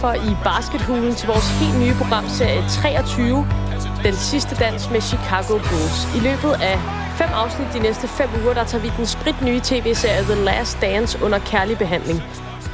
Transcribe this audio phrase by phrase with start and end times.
[0.00, 3.46] for indenfor i baskethulen til vores helt nye programserie 23.
[4.04, 5.98] Den sidste dans med Chicago Bulls.
[6.18, 6.76] I løbet af
[7.20, 10.80] fem afsnit de næste fem uger, der tager vi den sprit nye tv-serie The Last
[10.80, 12.22] Dance under kærlig behandling.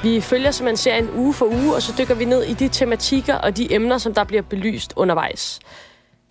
[0.02, 3.34] Vi følger simpelthen serien uge for uge, og så dykker vi ned i de tematikker
[3.34, 5.60] og de emner, som der bliver belyst undervejs.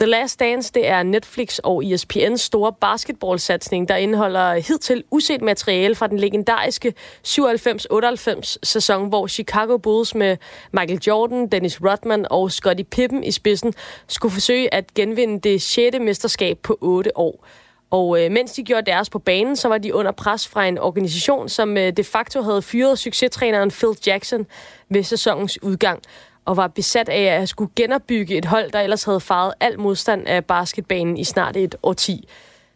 [0.03, 5.95] The Last Dance, det er Netflix og ESPN's store basketballsatsning, der indeholder hidtil uset materiale
[5.95, 6.93] fra den legendariske
[7.27, 10.37] 97-98 sæson, hvor Chicago Bulls med
[10.71, 13.73] Michael Jordan, Dennis Rodman og Scottie Pippen i spidsen
[14.07, 15.97] skulle forsøge at genvinde det 6.
[15.99, 17.45] mesterskab på 8 år.
[17.91, 20.77] Og øh, mens de gjorde deres på banen, så var de under pres fra en
[20.77, 24.45] organisation, som øh, de facto havde fyret succestræneren Phil Jackson
[24.89, 25.99] ved sæsonens udgang
[26.45, 30.27] og var besat af at skulle genopbygge et hold, der ellers havde faret al modstand
[30.27, 32.27] af basketbanen i snart et årti.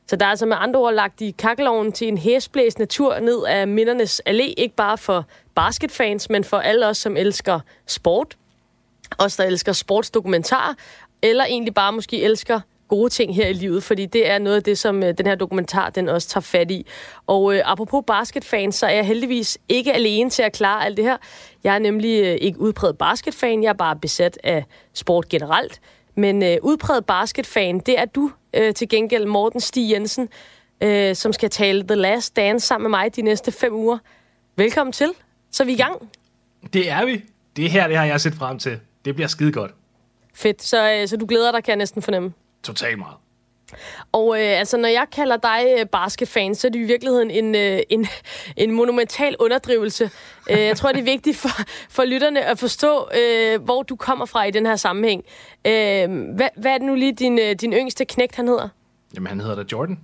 [0.07, 3.43] Så der er altså med andre ord lagt i kakkeloven til en hæsblæsende tur ned
[3.43, 8.37] af Mindernes Allé, ikke bare for basketfans, men for alle os, som elsker sport,
[9.17, 10.73] os, der elsker sportsdokumentarer,
[11.21, 14.63] eller egentlig bare måske elsker gode ting her i livet, fordi det er noget af
[14.63, 16.85] det, som øh, den her dokumentar den også tager fat i.
[17.27, 21.05] Og øh, apropos basketfans, så er jeg heldigvis ikke alene til at klare alt det
[21.05, 21.17] her.
[21.67, 25.81] Jeg er nemlig øh, ikke udpræget basketfan, jeg er bare besat af sport generelt.
[26.15, 30.29] Men øh, udpræget basketfan, det er du øh, til gengæld, Morten Stig Jensen,
[30.81, 33.97] øh, som skal tale The Last Dance sammen med mig de næste fem uger.
[34.55, 35.11] Velkommen til.
[35.51, 36.09] Så er vi i gang.
[36.73, 37.23] Det er vi.
[37.55, 38.79] Det her, det har jeg set frem til.
[39.05, 39.71] Det bliver skide godt.
[40.33, 40.63] Fedt.
[40.63, 42.33] Så, øh, så du glæder dig, kan jeg næsten fornemme.
[42.63, 43.15] Totalt meget.
[44.11, 47.55] Og øh, altså, når jeg kalder dig øh, basketfan, så er det i virkeligheden en,
[47.55, 48.07] øh, en,
[48.63, 50.09] en monumental underdrivelse.
[50.49, 54.25] øh, jeg tror, det er vigtigt for, for lytterne at forstå, øh, hvor du kommer
[54.25, 55.23] fra i den her sammenhæng.
[55.67, 58.69] Øh, hvad, hvad er det nu lige, din, øh, din yngste knægt, han hedder?
[59.15, 59.99] Jamen, han hedder da Jordan.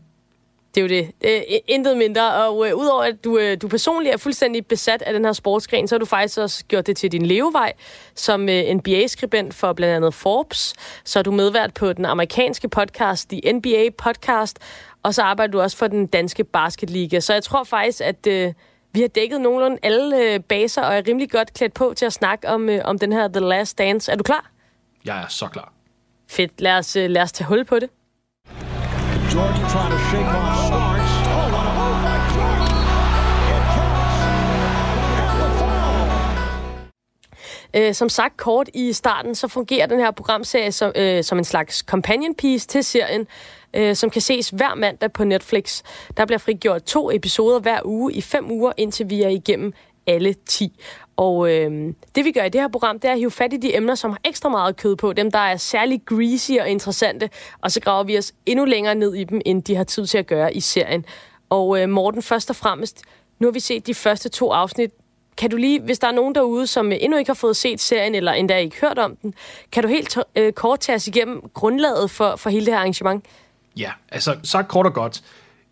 [0.76, 1.12] Det er jo det.
[1.26, 2.46] Øh, intet mindre.
[2.48, 5.88] Og øh, udover at du, øh, du personligt er fuldstændig besat af den her sportsgren,
[5.88, 7.74] så har du faktisk også gjort det til din levevej
[8.16, 10.74] som øh, NBA-skribent for blandt andet Forbes.
[11.04, 14.60] Så er du medvært på den amerikanske podcast, The NBA Podcast.
[15.04, 17.20] Og så arbejder du også for den danske basketliga.
[17.20, 18.28] Så jeg tror faktisk, at...
[18.28, 18.54] Øh,
[18.96, 22.14] vi har dækket nogenlunde alle øh, baser, og er rimelig godt klædt på til at
[22.14, 24.12] snakke om, øh, om den her The Last Dance.
[24.12, 24.52] Er du klar?
[25.06, 25.74] Jeg er så klar.
[26.30, 26.62] Fedt.
[26.62, 27.90] Lad os, øh, lad os tage hul på det.
[29.34, 31.12] Jordan trying to shake off Starks.
[31.26, 32.70] Oh, what a move by Jordan!
[33.54, 34.34] It counts!
[37.74, 41.44] Øh, som sagt kort i starten, så fungerer den her programserie som, øh, som en
[41.44, 43.28] slags companion piece til serien,
[43.74, 45.82] øh, som kan ses hver mandag på Netflix.
[46.18, 49.74] Der bliver frigjort to episoder hver uge i fem uger, indtil vi er igennem
[50.08, 50.80] alle 10.
[51.18, 53.58] Og øh, det vi gør i det her program, det er at hive fat i
[53.58, 57.30] de emner, som har ekstra meget kød på, dem der er særlig greasy og interessante,
[57.62, 60.18] og så graver vi os endnu længere ned i dem, end de har tid til
[60.18, 61.06] at gøre i serien.
[61.50, 63.02] Og øh, Morten, først og fremmest,
[63.40, 64.92] nu har vi set de første to afsnit.
[65.38, 68.16] Kan du lige, hvis der er nogen derude, som endnu ikke har fået set serien,
[68.16, 69.34] eller endda ikke hørt om den,
[69.72, 73.26] kan du helt øh, kort tage os igennem grundlaget for, for hele det her arrangement?
[73.78, 75.24] Ja, altså sagt kort og godt.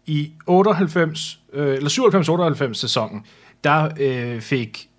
[0.06, 3.26] I 98, øh, eller 97-98 sæsonen,
[3.64, 4.91] der øh, fik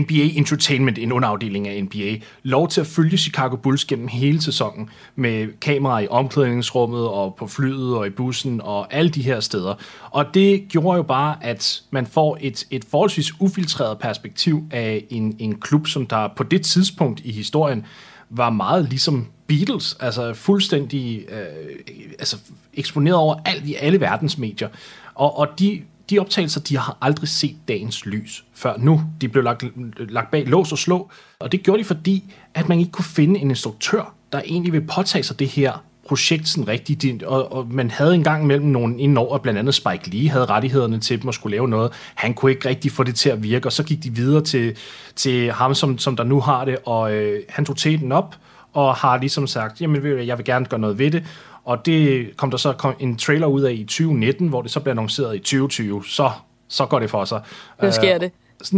[0.00, 4.90] NBA Entertainment, en underafdeling af NBA, lov til at følge Chicago Bulls gennem hele sæsonen
[5.16, 9.74] med kameraer i omklædningsrummet og på flyet og i bussen og alle de her steder.
[10.10, 15.36] Og det gjorde jo bare, at man får et, et forholdsvis ufiltreret perspektiv af en,
[15.38, 17.86] en klub, som der på det tidspunkt i historien
[18.30, 21.76] var meget ligesom Beatles, altså fuldstændig øh,
[22.18, 22.36] altså
[22.74, 24.68] eksponeret over alt i alle verdens medier.
[25.14, 29.02] Og, og de de optagelser, de har aldrig set dagens lys før nu.
[29.20, 29.64] De blev lagt,
[29.98, 33.40] lagt bag lås og slå, og det gjorde de, fordi at man ikke kunne finde
[33.40, 37.90] en instruktør, der egentlig vil påtage sig det her projekt sådan rigtigt, og, og man
[37.90, 41.56] havde engang mellem nogen indover, blandt andet Spike Lee havde rettighederne til dem at skulle
[41.56, 41.92] lave noget.
[42.14, 44.76] Han kunne ikke rigtig få det til at virke, og så gik de videre til,
[45.16, 48.36] til ham, som, som der nu har det, og øh, han tog teten op,
[48.72, 51.24] og har ligesom sagt, jamen jeg vil gerne gøre noget ved det,
[51.64, 54.90] og det kom der så en trailer ud af i 2019, hvor det så blev
[54.90, 56.04] annonceret i 2020.
[56.04, 56.30] Så,
[56.68, 57.42] så går det for sig.
[57.82, 58.32] Nu sker det.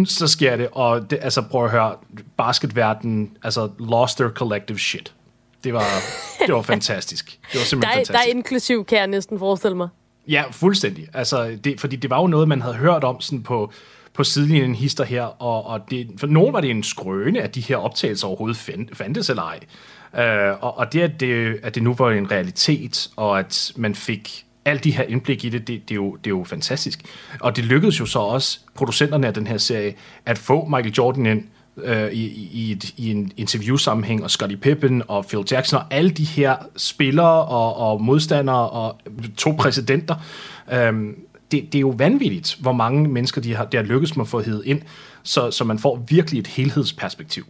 [0.07, 1.95] Så sker det, og det, altså prøv at høre,
[2.37, 5.13] basketverden, altså lost their collective shit.
[5.65, 5.87] Det var,
[6.47, 7.39] det var fantastisk.
[7.53, 8.13] Det var simpelthen der er, fantastisk.
[8.13, 9.89] Der er inklusiv, kan jeg næsten forestille mig.
[10.29, 11.09] Ja, fuldstændig.
[11.15, 13.73] Altså, det, fordi det var jo noget, man havde hørt om sådan på,
[14.15, 17.61] på sidelinjen hister her, og, og det, for nogen var det en skrøne, at de
[17.61, 19.61] her optagelser overhovedet fandtes eller ej.
[20.19, 23.95] Øh, og, og det, at det, at det nu var en realitet, og at man
[23.95, 27.03] fik alt de her indblik i det, det, det, er jo, det er jo fantastisk.
[27.41, 29.95] Og det lykkedes jo så også, producenterne af den her serie,
[30.27, 31.45] at få Michael Jordan ind
[31.77, 36.11] øh, i, i, et, i en interviewsammenhæng, og Scottie Pippen og Phil Jackson, og alle
[36.11, 39.01] de her spillere og, og modstandere og
[39.37, 40.15] to præsidenter.
[40.73, 40.93] Øh,
[41.51, 44.41] det, det er jo vanvittigt, hvor mange mennesker de har, der lykkes med at få
[44.41, 44.83] hed ind,
[45.23, 47.47] så, så man får virkelig et helhedsperspektiv.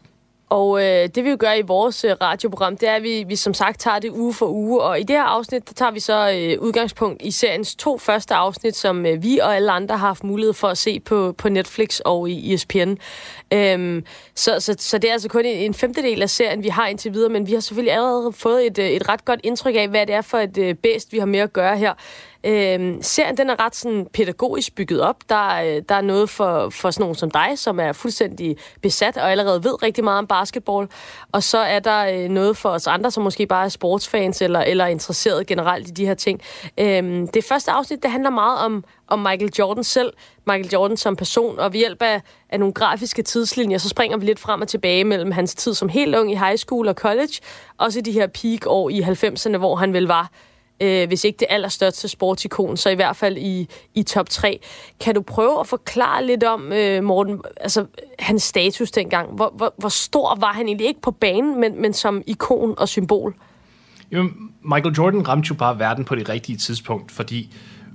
[0.49, 3.37] Og øh, det vi jo gør i vores øh, radioprogram, det er, at vi, vi
[3.37, 4.83] som sagt tager det uge for uge.
[4.83, 8.35] Og i det her afsnit, der tager vi så øh, udgangspunkt i seriens to første
[8.35, 11.49] afsnit, som øh, vi og alle andre har haft mulighed for at se på, på
[11.49, 12.95] Netflix og i ESPN.
[13.53, 14.05] Øhm,
[14.35, 17.33] så, så, så det er altså kun en femtedel af serien, vi har indtil videre,
[17.33, 20.15] men vi har selvfølgelig allerede fået et, øh, et ret godt indtryk af, hvad det
[20.15, 21.95] er for et øh, bedst, vi har med at gøre her.
[22.47, 25.17] Øh, serien den er ret sådan pædagogisk bygget op.
[25.29, 29.17] Der, øh, der er noget for, for sådan nogen som dig, som er fuldstændig besat
[29.17, 30.89] og allerede ved rigtig meget om basketball.
[31.33, 34.61] Og så er der øh, noget for os andre, som måske bare er sportsfans eller,
[34.61, 36.41] eller interesseret generelt i de her ting.
[36.79, 40.13] Øh, det første afsnit, det handler meget om, om Michael Jordan selv,
[40.47, 44.27] Michael Jordan som person, og ved hjælp af, af nogle grafiske tidslinjer, så springer vi
[44.27, 47.41] lidt frem og tilbage mellem hans tid som helt ung i high school og college,
[47.79, 50.31] også de her peak-år i 90'erne, hvor han vel var
[50.81, 54.61] øh, hvis ikke det allerstørste sportsikon, så i hvert fald i, i top 3.
[55.01, 57.87] Kan du prøve at forklare lidt om, øh, Morten, altså
[58.19, 59.31] hans status dengang?
[59.31, 62.89] Hvor, hvor, hvor stor var han egentlig ikke på banen, men, men som ikon og
[62.89, 63.35] symbol?
[64.13, 64.31] Jo,
[64.63, 67.55] Michael Jordan ramte jo bare verden på det rigtige tidspunkt, fordi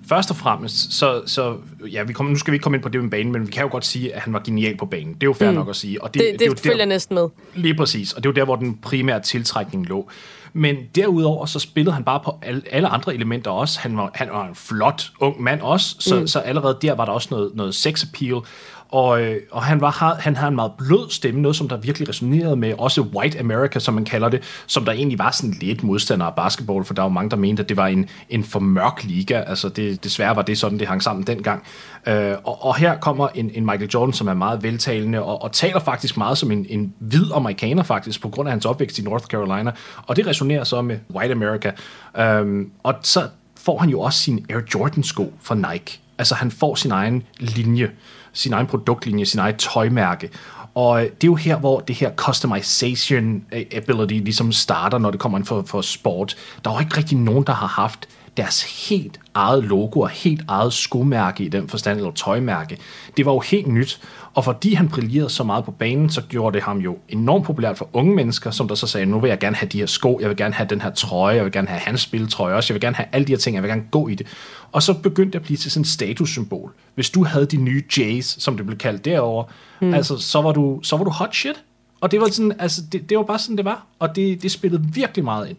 [0.09, 1.57] først og fremmest, så, så
[1.91, 3.51] ja, vi kommer, nu skal vi ikke komme ind på det med banen, men vi
[3.51, 5.13] kan jo godt sige, at han var genial på banen.
[5.13, 5.55] Det er jo fair mm.
[5.55, 6.03] nok at sige.
[6.03, 7.27] Og det, det, det, det er jo følger der, næsten med.
[7.55, 10.09] Lige præcis, og det er jo der, hvor den primære tiltrækning lå.
[10.53, 13.79] Men derudover så spillede han bare på alle, alle andre elementer også.
[13.79, 16.27] Han var, han var en flot ung mand også, så, mm.
[16.27, 18.41] så allerede der var der også noget, noget sex appeal.
[18.91, 22.09] Og, øh, og han, var, han har en meget blød stemme, noget som der virkelig
[22.09, 25.83] resonerede med, også White America, som man kalder det, som der egentlig var sådan lidt
[25.83, 28.59] modstander af basketball, for der var mange, der mente, at det var en, en for
[28.59, 29.41] mørk liga.
[29.47, 31.63] Altså det, desværre var det sådan, det hang sammen dengang.
[32.07, 35.51] Øh, og, og her kommer en, en Michael Jordan, som er meget veltalende, og, og
[35.51, 39.01] taler faktisk meget som en, en hvid amerikaner faktisk, på grund af hans opvækst i
[39.01, 39.71] North Carolina.
[40.07, 41.71] Og det resonerer så med White America.
[42.17, 43.27] Øh, og så
[43.57, 45.99] får han jo også sin Air Jordan sko fra Nike.
[46.17, 47.91] Altså han får sin egen linje
[48.39, 50.29] sin egen produktlinje, sin egen tøjmærke.
[50.75, 55.11] Og øh, det er jo her, hvor det her customization øh, ability ligesom starter, når
[55.11, 56.35] det kommer ind for, for sport.
[56.63, 58.07] Der er jo ikke rigtig nogen, der har haft
[58.39, 62.77] deres helt eget logo og helt eget skomærke i den forstand, eller tøjmærke.
[63.17, 64.01] Det var jo helt nyt,
[64.33, 67.77] og fordi han brillerede så meget på banen, så gjorde det ham jo enormt populært
[67.77, 70.19] for unge mennesker, som der så sagde, nu vil jeg gerne have de her sko,
[70.21, 72.75] jeg vil gerne have den her trøje, jeg vil gerne have hans spiltrøje også, jeg
[72.75, 74.27] vil gerne have alle de her ting, jeg vil gerne gå i det.
[74.71, 76.71] Og så begyndte det at blive til sådan et statussymbol.
[76.95, 79.45] Hvis du havde de nye Jays, som det blev kaldt derovre,
[79.81, 79.93] mm.
[79.93, 81.63] altså, så var, du, så var du hot shit.
[82.01, 83.85] Og det var, sådan, altså, det, det var bare sådan, det var.
[83.99, 85.57] Og det, det spillede virkelig meget ind.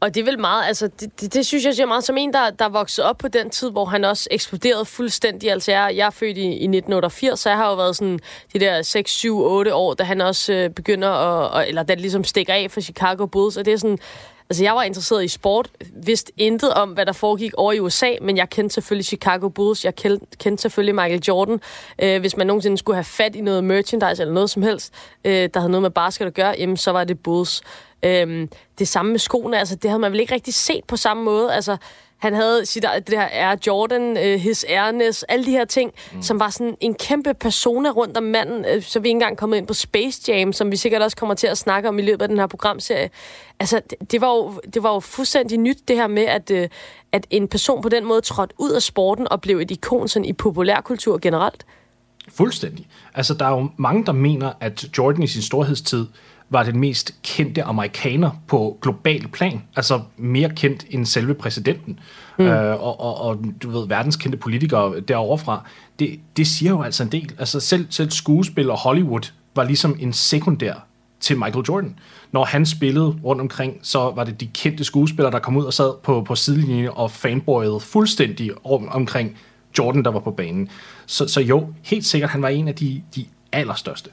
[0.00, 2.32] Og det er vel meget, altså, det, det, det synes jeg siger meget som en,
[2.32, 5.50] der, der voksede op på den tid, hvor han også eksploderede fuldstændig.
[5.50, 8.18] Altså, jeg, jeg er født i, i 1988, så jeg har jo været sådan
[8.52, 11.94] de der 6, 7, 8 år, da han også øh, begynder at, og, eller da
[11.94, 13.98] det ligesom stikker af for Chicago Bulls, og det er sådan,
[14.50, 15.68] Altså, jeg var interesseret i sport,
[16.04, 19.84] vidste intet om, hvad der foregik over i USA, men jeg kendte selvfølgelig Chicago Bulls,
[19.84, 21.60] jeg kendte, kendte selvfølgelig Michael Jordan.
[22.02, 24.94] Øh, hvis man nogensinde skulle have fat i noget merchandise eller noget som helst,
[25.24, 27.62] øh, der havde noget med basket at gøre, jamen, så var det Bulls.
[28.02, 28.48] Øh,
[28.78, 31.54] det samme med skoene, altså, det havde man vel ikke rigtig set på samme måde.
[31.54, 31.76] Altså,
[32.20, 36.22] han havde sit, det her Air Jordan, uh, His Airness, alle de her ting, mm.
[36.22, 38.76] som var sådan en kæmpe persona rundt om manden.
[38.76, 41.34] Uh, så vi ikke engang kommet ind på Space Jam, som vi sikkert også kommer
[41.34, 43.10] til at snakke om i løbet af den her programserie.
[43.60, 46.64] Altså, det, det, var, jo, det var jo fuldstændig nyt, det her med, at, uh,
[47.12, 50.26] at en person på den måde trådte ud af sporten og blev et ikon sådan
[50.26, 51.66] i populærkultur generelt.
[52.28, 52.86] Fuldstændig.
[53.14, 56.06] Altså, der er jo mange, der mener, at Jordan i sin storhedstid
[56.50, 59.62] var den mest kendte amerikaner på global plan.
[59.76, 62.00] Altså mere kendt end selve præsidenten.
[62.38, 62.44] Mm.
[62.44, 65.64] Øh, og, og, og du ved, verdenskendte politikere derovre fra.
[65.98, 67.32] Det, det siger jo altså en del.
[67.38, 70.74] Altså selv, selv skuespil og Hollywood var ligesom en sekundær
[71.20, 71.98] til Michael Jordan.
[72.32, 75.72] Når han spillede rundt omkring, så var det de kendte skuespillere, der kom ud og
[75.72, 79.36] sad på, på sidelinjen og fanboyede fuldstændig om, omkring
[79.78, 80.68] Jordan, der var på banen.
[81.06, 84.10] Så, så jo, helt sikkert, han var en af de, de allerstørste.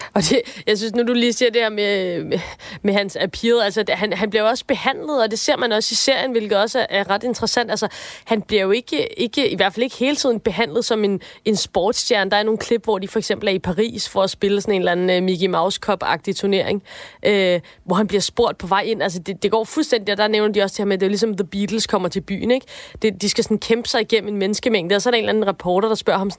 [0.14, 2.40] Og det, jeg synes, nu du lige siger det her med, med,
[2.82, 5.88] med hans appeal, altså det, han, han bliver også behandlet, og det ser man også
[5.92, 7.70] i serien, hvilket også er, er ret interessant.
[7.70, 7.88] Altså,
[8.24, 11.56] han bliver jo ikke, ikke, i hvert fald ikke hele tiden behandlet som en, en
[11.56, 12.30] sportsstjerne.
[12.30, 14.74] Der er nogle klip, hvor de for eksempel er i Paris for at spille sådan
[14.74, 16.82] en eller anden uh, Mickey Mouse Cup-agtig turnering,
[17.22, 19.02] øh, hvor han bliver spurgt på vej ind.
[19.02, 21.06] Altså, det, det går fuldstændig, og der nævner de også det her med, at det
[21.06, 22.66] er ligesom The Beatles kommer til byen, ikke?
[23.02, 25.32] Det, de skal sådan kæmpe sig igennem en menneskemængde, og så er der en eller
[25.32, 26.30] anden reporter, der spørger ham,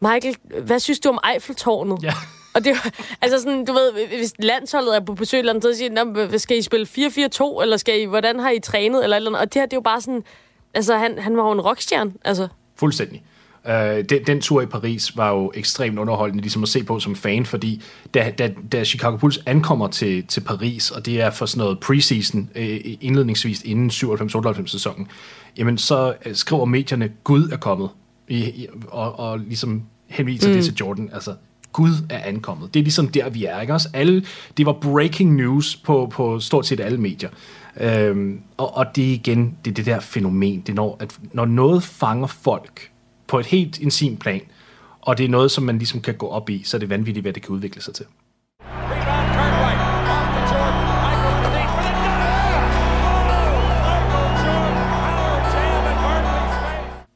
[0.00, 2.02] Michael, hvad synes du om Eiffeltårnet?
[2.02, 2.12] Ja.
[2.54, 2.76] Og det
[3.22, 6.58] altså sådan, du ved, hvis landsholdet er på besøg eller andet, så siger de, skal
[6.58, 9.66] I spille 4-4-2, eller skal I, hvordan har I trænet, eller, eller Og det her,
[9.66, 10.24] det er jo bare sådan,
[10.74, 12.48] altså han, han var jo en rockstjerne, altså.
[12.76, 13.22] Fuldstændig.
[13.64, 13.72] Uh,
[14.10, 17.46] den, den tur i Paris var jo ekstremt underholdende ligesom at se på som fan,
[17.46, 17.82] fordi
[18.14, 21.80] da, da, da Chicago Bulls ankommer til, til Paris, og det er for sådan noget
[21.80, 22.62] preseason uh,
[23.00, 25.08] indledningsvis inden 97-98 sæsonen,
[25.56, 27.90] jamen så uh, skriver medierne, Gud er kommet
[28.28, 30.54] i, i, og, og ligesom henviser mm.
[30.54, 31.10] det til Jordan.
[31.12, 31.34] Altså,
[31.72, 32.74] Gud er ankommet.
[32.74, 33.60] Det er ligesom der, vi er.
[33.60, 33.72] Ikke?
[33.72, 34.24] Også alle,
[34.56, 37.30] det var breaking news på, på stort set alle medier.
[37.80, 40.60] Øhm, og, og det er igen, det er det der fænomen.
[40.60, 42.90] Det når, at når noget fanger folk
[43.26, 44.40] på et helt intim plan,
[45.00, 47.24] og det er noget, som man ligesom kan gå op i, så er det vanvittigt,
[47.24, 48.06] hvad det kan udvikle sig til.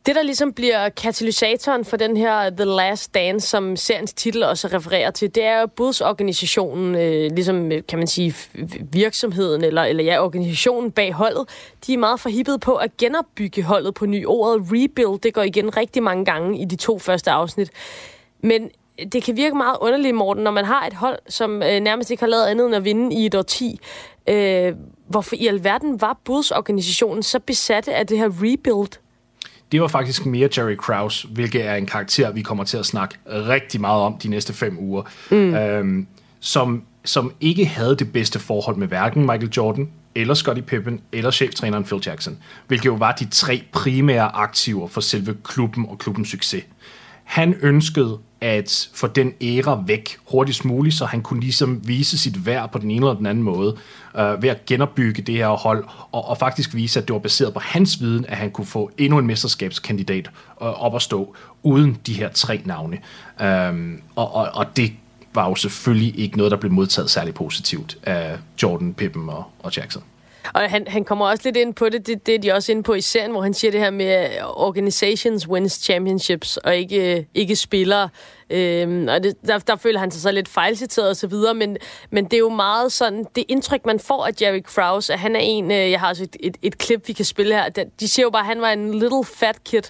[0.07, 4.69] Det, der ligesom bliver katalysatoren for den her The Last Dance, som seriens titel også
[4.69, 8.35] refererer til, det er jo budsorganisationen, øh, ligesom øh, kan man sige
[8.93, 11.49] virksomheden, eller, eller ja, organisationen bag holdet.
[11.87, 14.27] De er meget forhippet på at genopbygge holdet på ny.
[14.27, 17.71] Ordet rebuild, det går igen rigtig mange gange i de to første afsnit.
[18.41, 18.71] Men
[19.13, 22.23] det kan virke meget underligt, Morten, når man har et hold, som øh, nærmest ikke
[22.23, 23.81] har lavet andet end at vinde i et årti.
[24.29, 24.73] Øh,
[25.09, 29.04] hvorfor i alverden var budsorganisationen så besatte af det her rebuild?
[29.75, 33.15] Det var faktisk mere Jerry Krause, hvilket er en karakter, vi kommer til at snakke
[33.27, 35.55] rigtig meget om de næste fem uger, mm.
[35.55, 36.07] øhm,
[36.41, 41.31] som, som ikke havde det bedste forhold med hverken Michael Jordan, eller Scottie Pippen, eller
[41.31, 46.29] cheftræneren Phil Jackson, hvilket jo var de tre primære aktiver for selve klubben og klubbens
[46.29, 46.65] succes.
[47.25, 52.47] Han ønskede at få den æra væk hurtigst muligt, så han kunne ligesom vise sit
[52.47, 53.77] værd på den ene eller den anden måde,
[54.19, 57.55] øh, ved at genopbygge det her hold, og, og faktisk vise, at det var baseret
[57.55, 60.31] på hans viden, at han kunne få endnu en mesterskabskandidat
[60.63, 62.99] øh, op at stå, uden de her tre navne.
[63.71, 64.93] Um, og, og, og det
[65.35, 69.77] var jo selvfølgelig ikke noget, der blev modtaget særlig positivt af Jordan, Pippen og, og
[69.77, 70.03] Jackson.
[70.55, 72.83] Og han, han kommer også lidt ind på det, det, det er de også inde
[72.83, 77.25] på i serien, hvor han siger det her med organizations wins championships, og ikke, øh,
[77.35, 78.09] ikke spillere.
[78.51, 81.77] Øhm, og det, der, der føler han sig så lidt fejlciteret og så videre, men,
[82.11, 85.37] men det er jo meget sådan, det indtryk, man får af Jerry Krause, at han
[85.37, 87.69] er en, øh, jeg har også et, et, et klip, vi kan spille her,
[88.01, 89.83] de siger jo bare, at han var en little fat kid,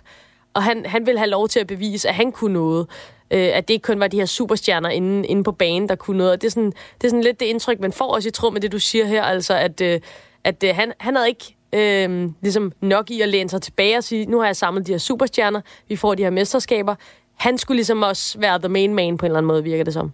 [0.54, 2.86] og han, han ville have lov til at bevise, at han kunne noget.
[3.30, 6.18] Øh, at det ikke kun var de her superstjerner inde, inde på banen, der kunne
[6.18, 6.32] noget.
[6.32, 8.52] Og det er, sådan, det er sådan lidt det indtryk, man får også i tråd
[8.52, 10.00] med det, du siger her, altså at, øh,
[10.44, 14.04] at øh, han, han havde ikke øh, ligesom nok i at læne sig tilbage og
[14.04, 16.94] sige, nu har jeg samlet de her superstjerner, vi får de her mesterskaber.
[17.34, 19.92] Han skulle ligesom også være the main man på en eller anden måde, virker det
[19.92, 20.12] som.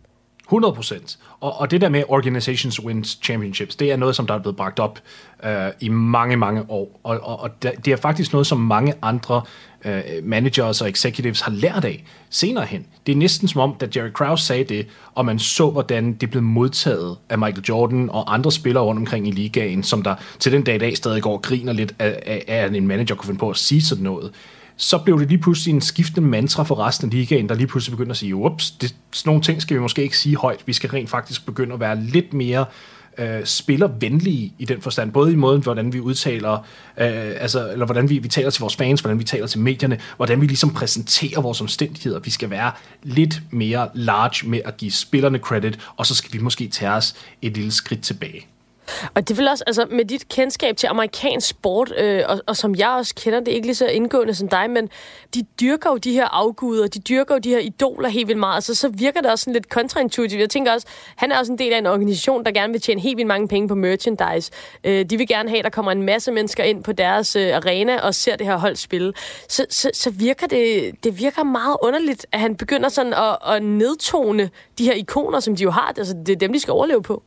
[0.50, 1.18] 100 procent.
[1.40, 4.56] Og, og det der med organizations wins championships, det er noget, som der er blevet
[4.56, 4.98] bragt op
[5.44, 7.00] øh, i mange, mange år.
[7.04, 9.42] Og, og, og det er faktisk noget, som mange andre
[9.84, 12.86] øh, managers og executives har lært af senere hen.
[13.06, 16.30] Det er næsten som om, da Jerry Krause sagde det, og man så, hvordan det
[16.30, 20.52] blev modtaget af Michael Jordan og andre spillere rundt omkring i ligaen, som der til
[20.52, 23.14] den dag i dag stadig går og griner lidt af, af, af at en manager
[23.14, 24.32] kunne finde på at sige sådan noget
[24.80, 27.96] så blev det lige pludselig en skiftende mantra for resten af ligaen, der lige pludselig
[27.96, 30.62] begyndte at sige, ups, det, sådan nogle ting skal vi måske ikke sige højt.
[30.66, 32.64] Vi skal rent faktisk begynde at være lidt mere
[33.18, 38.10] øh, spillervenlige i den forstand, både i måden, hvordan vi udtaler, øh, altså, eller hvordan
[38.10, 41.40] vi, vi taler til vores fans, hvordan vi taler til medierne, hvordan vi ligesom præsenterer
[41.40, 42.18] vores omstændigheder.
[42.18, 42.72] Vi skal være
[43.02, 47.14] lidt mere large med at give spillerne credit, og så skal vi måske tage os
[47.42, 48.46] et lille skridt tilbage.
[49.14, 52.74] Og det vil også, altså med dit kendskab til amerikansk sport, øh, og, og som
[52.74, 54.88] jeg også kender det, ikke lige så indgående som dig, men
[55.34, 58.54] de dyrker jo de her afguder, de dyrker jo de her idoler helt vildt meget,
[58.54, 60.40] altså så virker det også sådan lidt kontraintuitivt.
[60.40, 63.00] Jeg tænker også, han er også en del af en organisation, der gerne vil tjene
[63.00, 64.52] helt vildt mange penge på merchandise.
[64.84, 67.56] Øh, de vil gerne have, at der kommer en masse mennesker ind på deres øh,
[67.56, 69.12] arena og ser det her hold spille.
[69.48, 73.62] Så, så, så virker det, det virker meget underligt, at han begynder sådan at, at
[73.62, 75.94] nedtone de her ikoner, som de jo har.
[75.96, 77.22] Altså, det er dem, de skal overleve på.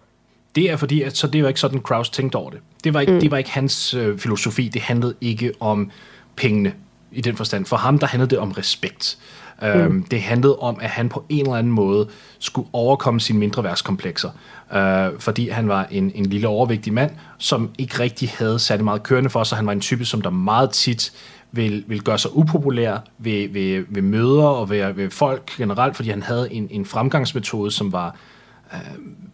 [0.55, 2.59] Det er fordi, at så det var ikke sådan, Kraus tænkte over det.
[2.83, 3.19] Det var ikke, mm.
[3.19, 4.67] det var ikke hans øh, filosofi.
[4.67, 5.91] Det handlede ikke om
[6.35, 6.73] pengene
[7.11, 7.65] i den forstand.
[7.65, 9.17] For ham, der handlede det om respekt.
[9.61, 9.67] Mm.
[9.67, 12.07] Øhm, det handlede om, at han på en eller anden måde
[12.39, 14.29] skulle overkomme sine mindre værtskomplekser.
[14.73, 19.03] Øh, fordi han var en, en lille overvægtig mand, som ikke rigtig havde særlig meget
[19.03, 19.57] kørende for sig.
[19.57, 21.11] Han var en type, som der meget tit
[21.51, 26.09] vil, vil gøre sig upopulær ved, ved, ved møder og ved, ved folk generelt, fordi
[26.09, 28.15] han havde en, en fremgangsmetode, som var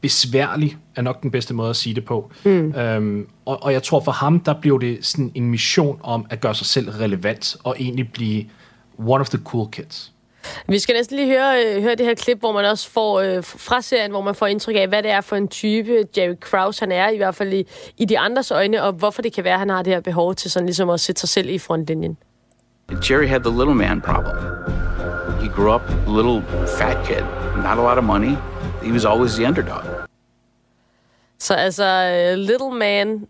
[0.01, 2.31] besværlig, er nok den bedste måde at sige det på.
[2.43, 2.74] Mm.
[2.75, 6.41] Øhm, og, og jeg tror for ham, der blev det sådan en mission om at
[6.41, 8.46] gøre sig selv relevant, og egentlig blive
[8.98, 10.12] one of the cool kids.
[10.67, 13.43] Vi skal næsten lige høre, øh, høre det her klip, hvor man også får øh,
[13.43, 16.81] fra serien, hvor man får indtryk af, hvad det er for en type Jerry Krause
[16.81, 17.67] han er, i hvert fald i,
[17.98, 20.36] i de andres øjne, og hvorfor det kan være, at han har det her behov
[20.36, 22.17] til sådan ligesom at sætte sig selv i frontlinjen.
[23.10, 24.36] Jerry had the little man problem.
[25.41, 26.41] He grew up a little
[26.77, 27.24] fat kid,
[27.55, 28.36] not a lot of money,
[28.83, 29.83] he was always the underdog.
[31.39, 31.86] Så altså,
[32.33, 33.27] uh, little man,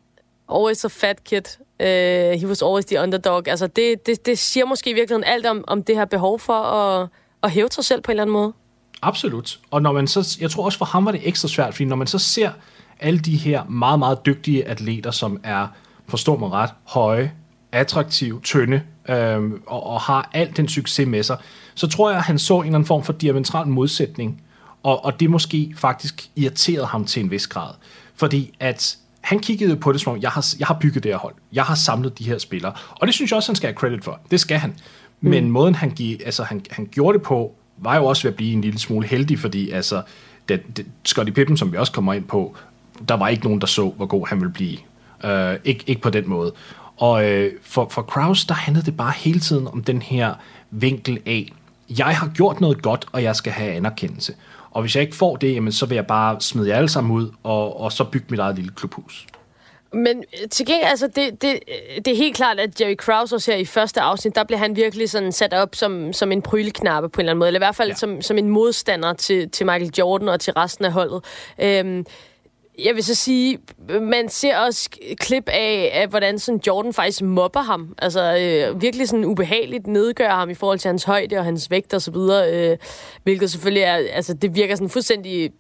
[0.54, 1.42] always a fat kid,
[1.80, 3.48] uh, he was always the underdog.
[3.48, 6.54] Altså, det, det, det siger måske i virkeligheden alt om, om det her behov for
[6.54, 7.08] at,
[7.44, 8.54] at hæve sig selv på en eller anden måde.
[9.02, 9.60] Absolut.
[9.72, 11.96] Og når man så, jeg tror også for ham var det ekstra svært, fordi når
[11.96, 12.52] man så ser
[13.00, 15.68] alle de her meget, meget dygtige atleter, som er,
[16.08, 17.32] forstå mig ret, høje,
[17.72, 21.38] attraktive, tynde, øh, og, og har al den succes med sig,
[21.76, 24.42] så tror jeg, at han så en eller anden form for diametral modsætning,
[24.84, 27.74] og, og det måske faktisk irriterede ham til en vis grad.
[28.16, 31.20] Fordi at han kiggede på det som om, jeg har, jeg har bygget det her
[31.20, 31.36] hold.
[31.54, 32.74] Jeg har samlet de her spillere.
[32.92, 34.20] Og det synes jeg også, han skal have credit for.
[34.32, 34.76] Det skal han.
[35.22, 35.52] Men mm.
[35.52, 38.54] måden, han, give, altså, han, han gjorde det på, var jo også ved at blive
[38.54, 40.02] en lille smule heldig, fordi altså,
[40.50, 42.56] det, det, Scottie Pippen, som vi også kommer ind på,
[43.08, 44.78] der var ikke nogen, der så, hvor god han ville blive.
[45.24, 46.54] Uh, ikke, ikke på den måde.
[46.98, 50.34] Og uh, for, for Kraus, der handlede det bare hele tiden om den her
[50.72, 51.54] vinkel af,
[51.98, 54.34] jeg har gjort noget godt, og jeg skal have anerkendelse.
[54.72, 57.12] Og hvis jeg ikke får det, jamen, så vil jeg bare smide jer alle sammen
[57.18, 59.28] ud, og, og så bygge mit eget lille klubhus.
[59.94, 61.60] Men øh, til gengæld, altså, det, det,
[61.96, 64.76] det er helt klart, at Jerry Krause også her i første afsnit, der bliver han
[64.76, 67.66] virkelig sådan sat op som, som en pryleknappe på en eller anden måde, eller i
[67.66, 67.96] hvert fald ja.
[67.96, 71.24] som, som en modstander til, til Michael Jordan og til resten af holdet.
[71.60, 72.06] Øhm,
[72.86, 73.60] jeg vil så sige,
[74.02, 77.96] man ser også klip af, af hvordan sådan Jordan faktisk mobber ham.
[77.98, 81.94] Altså øh, virkelig sådan ubehageligt nedgør ham i forhold til hans højde og hans vægt
[81.94, 82.54] og så videre.
[82.54, 82.78] Øh,
[83.24, 85.52] hvilket selvfølgelig er, altså det virker sådan fuldstændig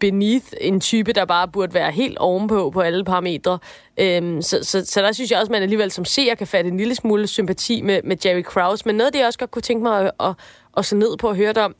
[0.00, 3.58] beneath en type, der bare burde være helt ovenpå på alle parametre.
[4.00, 6.70] Øhm, så, så, så der synes jeg også, at man alligevel som seer kan fatte
[6.70, 8.82] en lille smule sympati med, med Jerry Krause.
[8.86, 10.34] Men noget af det, jeg også godt kunne tænke mig at, at,
[10.76, 11.74] at se ned på og høre om,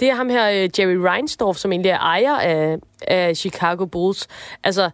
[0.00, 4.26] det er ham her, øh, Jerry Reinsdorf, som egentlig er ejer af, af Chicago Bulls.
[4.64, 4.90] Altså,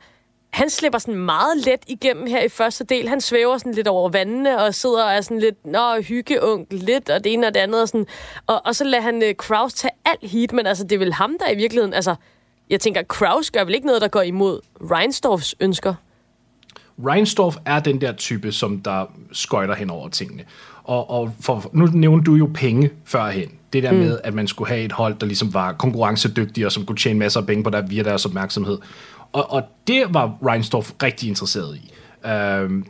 [0.50, 3.08] han slipper sådan meget let igennem her i første del.
[3.08, 7.10] Han svæver sådan lidt over vandene og sidder og er sådan lidt, nå, hyggeonkel lidt,
[7.10, 7.82] og det ene og det andet.
[7.82, 8.06] Og, sådan.
[8.46, 11.12] Og, og så lader han uh, Kraus tage alt heat, men altså, det er vel
[11.12, 11.94] ham, der i virkeligheden...
[11.94, 12.14] Altså,
[12.70, 15.94] jeg tænker, Kraus gør vel ikke noget, der går imod Reinsdorfs ønsker?
[17.06, 20.44] Reinsdorf er den der type, som der skøjter hen over tingene.
[20.84, 23.48] Og, og for, nu nævnte du jo penge førhen.
[23.72, 23.98] Det der mm.
[23.98, 27.18] med, at man skulle have et hold, der ligesom var konkurrencedygtige, og som kunne tjene
[27.18, 28.78] masser af penge på der via deres opmærksomhed.
[29.32, 31.92] Og, og det var Reinsdorf rigtig interesseret i.
[32.24, 32.30] Uh,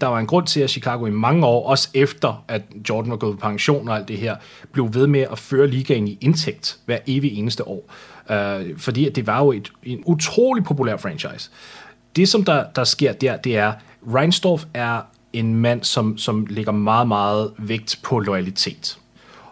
[0.01, 3.17] der var en grund til, at Chicago i mange år, også efter at Jordan var
[3.17, 4.37] gået på pension og alt det her,
[4.73, 7.95] blev ved med at føre ligaen i indtægt hver evig eneste år.
[8.31, 11.51] Uh, fordi det var jo et, en utrolig populær franchise.
[12.17, 13.73] Det, som der, der sker der, det er,
[14.15, 15.01] Reinsdorf er
[15.35, 18.99] en mand, som, som lægger meget, meget vægt på loyalitet.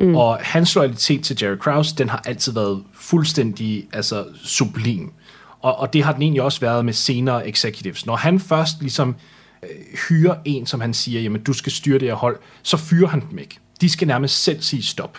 [0.01, 0.17] Mm.
[0.17, 5.13] Og hans loyalitet til Jerry Krause, den har altid været fuldstændig altså, sublim.
[5.61, 8.07] Og, og det har den egentlig også været med senere executives.
[8.07, 9.17] Når han først ligesom
[9.63, 9.69] øh,
[10.09, 13.23] hyrer en, som han siger, jamen du skal styre det her hold, så fyrer han
[13.31, 13.59] dem ikke.
[13.81, 15.19] De skal nærmest selv sige stop.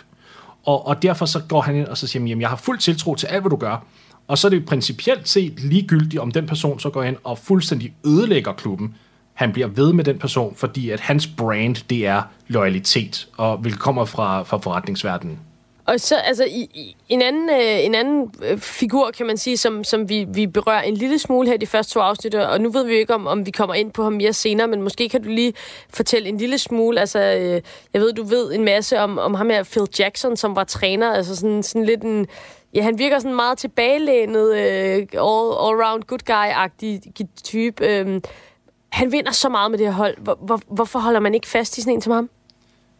[0.65, 3.15] Og, og derfor så går han ind og så siger, jamen jeg har fuld tiltro
[3.15, 3.85] til alt, hvad du gør.
[4.27, 7.93] Og så er det principielt set ligegyldigt, om den person så går ind og fuldstændig
[8.05, 8.95] ødelægger klubben,
[9.33, 13.77] han bliver ved med den person, fordi at hans brand, det er loyalitet, og vil
[13.77, 15.39] kommer fra, fra forretningsverdenen.
[15.85, 19.57] Og så, altså, i, i, en anden, øh, en anden øh, figur, kan man sige,
[19.57, 22.61] som, som vi, vi berører en lille smule her i de første to afsnit, og
[22.61, 24.81] nu ved vi jo ikke, om, om vi kommer ind på ham mere senere, men
[24.81, 25.53] måske kan du lige
[25.89, 27.61] fortælle en lille smule, altså, øh,
[27.93, 31.13] jeg ved, du ved en masse om, om ham her, Phil Jackson, som var træner,
[31.13, 32.27] altså sådan, sådan lidt en,
[32.73, 37.11] ja, han virker sådan meget tilbagelænet, øh, all, all-round good guy-agtig
[37.43, 38.21] type, øh,
[38.93, 40.15] han vinder så meget med det her hold.
[40.19, 42.29] Hvor, hvor, hvorfor holder man ikke fast i sådan en som ham?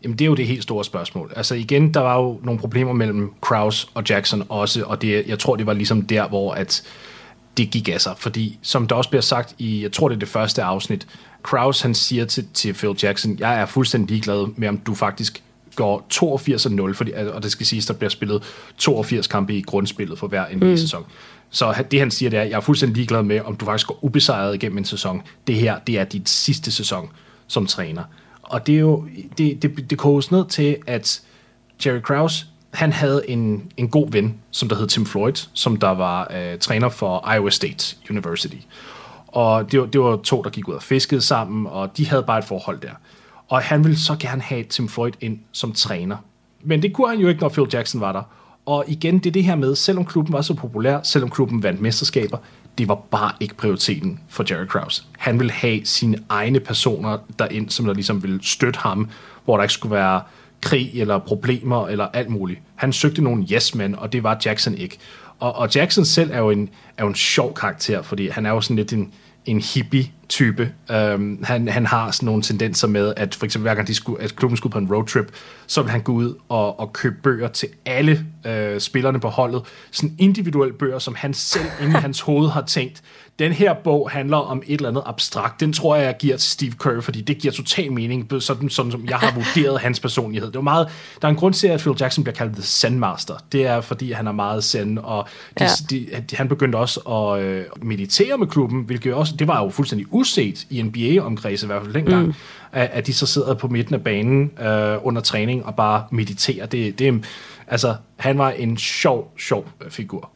[0.04, 1.34] Jamen, det er jo det helt store spørgsmål.
[1.36, 5.40] Altså igen, der var jo nogle problemer mellem Kraus og Jackson også, og det, jeg
[5.40, 6.84] tror, det var ligesom der, hvor at
[7.58, 8.14] det gik af sig.
[8.18, 11.08] Fordi, som der også bliver sagt i, jeg tror, det er det første afsnit,
[11.44, 15.44] Kraus han siger til, til Phil Jackson, jeg er fuldstændig ligeglad med, om du faktisk
[15.76, 16.08] går
[16.90, 18.44] 82-0, fordi, og det skal siges, der bliver spillet
[18.78, 20.78] 82 kampe i grundspillet for hver en mm.
[21.54, 24.00] Så det han siger, det er, jeg er fuldstændig ligeglad med, om du faktisk går
[24.02, 25.22] ubesejret igennem en sæson.
[25.48, 27.10] Det her, det er dit sidste sæson
[27.48, 28.04] som træner.
[28.42, 31.22] Og det er jo, det, det, det koges ned til, at
[31.86, 35.90] Jerry Krause, han havde en, en god ven, som der hed Tim Floyd, som der
[35.90, 38.58] var øh, træner for Iowa State University.
[39.28, 42.24] Og det var, det var to, der gik ud og fiskede sammen, og de havde
[42.24, 42.92] bare et forhold der.
[43.48, 46.18] Og han ville så gerne have Tim Floyd ind som træner.
[46.64, 48.24] Men det kunne han jo ikke, når Phil Jackson var der.
[48.66, 51.82] Og igen, det er det her med, selvom klubben var så populær, selvom klubben vandt
[51.82, 52.38] mesterskaber,
[52.78, 55.04] det var bare ikke prioriteten for Jerry Krause.
[55.18, 59.10] Han ville have sine egne personer derind, som der ligesom ville støtte ham,
[59.46, 60.22] hvor der ikke skulle være
[60.62, 62.60] krig eller problemer eller alt muligt.
[62.76, 64.98] Han søgte nogle yes-men, og det var Jackson ikke.
[65.40, 68.50] Og, og Jackson selv er jo, en, er jo en sjov karakter, fordi han er
[68.50, 69.14] jo sådan lidt en,
[69.46, 70.72] en hippie-type.
[70.94, 74.24] Um, han, han har sådan nogle tendenser med, at for eksempel hver gang de skulle,
[74.24, 75.32] at klubben skulle på en roadtrip,
[75.68, 79.62] så vil han gå ud og, og købe bøger til alle uh, spillerne på holdet.
[79.92, 83.02] Sådan individuelle bøger, som han selv inde i hans hoved har tænkt,
[83.40, 85.60] den her bog handler om et eller andet abstrakt.
[85.60, 88.92] Den tror jeg, jeg giver til Steve Kerr, fordi det giver total mening, sådan, sådan
[88.92, 90.52] som jeg har vurderet hans personlighed.
[90.52, 90.88] Det er meget,
[91.22, 93.34] der er en grund til, at Phil Jackson bliver kaldt The Zen Master.
[93.52, 95.28] Det er, fordi han er meget zen, og
[95.60, 95.70] de, ja.
[95.90, 99.70] de, de, han begyndte også at øh, meditere med klubben, hvilket også, det var jo
[99.70, 102.34] fuldstændig uset i NBA-omkreds, i hvert fald dengang, mm.
[102.72, 106.66] at, at de så sidder på midten af banen øh, under træning og bare mediterer.
[106.66, 107.26] Det, det,
[107.68, 110.33] altså, han var en sjov, sjov figur.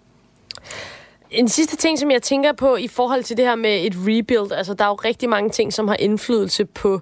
[1.32, 4.52] En sidste ting, som jeg tænker på i forhold til det her med et rebuild,
[4.52, 7.02] altså der er jo rigtig mange ting, som har indflydelse på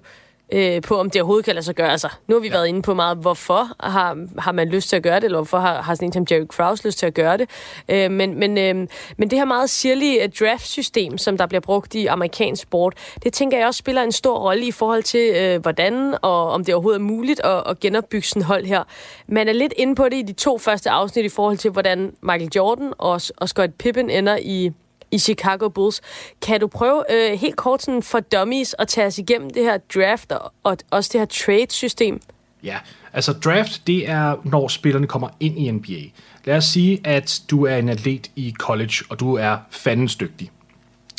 [0.52, 1.90] øh, på, om det overhovedet kan lade sig gøre.
[1.90, 2.52] Altså, nu har vi ja.
[2.52, 5.58] været inde på meget, hvorfor har, har man lyst til at gøre det, eller hvorfor
[5.58, 7.50] har, har sådan en som Jerry Krause lyst til at gøre det.
[7.88, 11.94] Øh, men, men, øh, men det her meget sirlige øh, draft-system, som der bliver brugt
[11.94, 15.60] i amerikansk sport, det tænker jeg også spiller en stor rolle i forhold til, øh,
[15.60, 18.84] hvordan og om det overhovedet er muligt at, at genopbygge sådan hold her.
[19.28, 22.12] Man er lidt inde på det i de to første afsnit i forhold til, hvordan
[22.20, 24.72] Michael Jordan og, og Scott Pippen ender i
[25.10, 26.00] i Chicago Bulls.
[26.42, 29.78] Kan du prøve øh, helt kort sådan for dummies at tage os igennem det her
[29.94, 32.20] draft og, og også det her trade-system?
[32.62, 32.76] Ja,
[33.12, 36.02] altså draft, det er, når spillerne kommer ind i NBA.
[36.44, 40.50] Lad os sige, at du er en atlet i college, og du er fandens dygtig.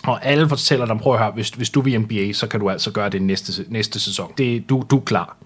[0.03, 2.69] Og alle fortæller dig, prøv at høre, hvis, hvis du vil NBA, så kan du
[2.69, 4.33] altså gøre det næste, næste sæson.
[4.37, 5.37] Det, du, du er klar.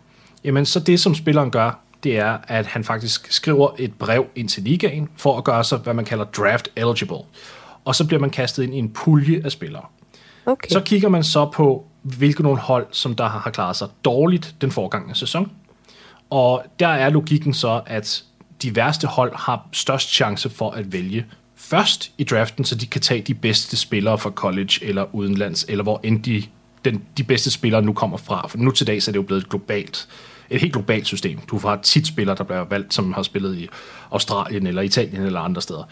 [0.44, 4.50] Jamen, så det, som spilleren gør, det er, at han faktisk skriver et brev ind
[4.50, 7.18] til ligaen, for at gøre sig, hvad man kalder draft eligible
[7.86, 9.86] og så bliver man kastet ind i en pulje af spillere.
[10.46, 10.70] Okay.
[10.70, 14.72] Så kigger man så på, hvilke nogle hold, som der har klaret sig dårligt den
[14.72, 15.52] forgangne sæson.
[16.30, 18.24] Og der er logikken så, at
[18.62, 23.02] de værste hold har størst chance for at vælge først i draften, så de kan
[23.02, 26.44] tage de bedste spillere fra college eller udenlands, eller hvor end de,
[26.86, 28.48] den, de bedste spillere nu kommer fra.
[28.48, 30.08] For nu til dag så er det jo blevet et globalt,
[30.50, 31.40] et helt globalt system.
[31.40, 33.70] Du har tit spillere, der bliver valgt, som har spillet i
[34.12, 35.84] Australien eller Italien eller andre steder.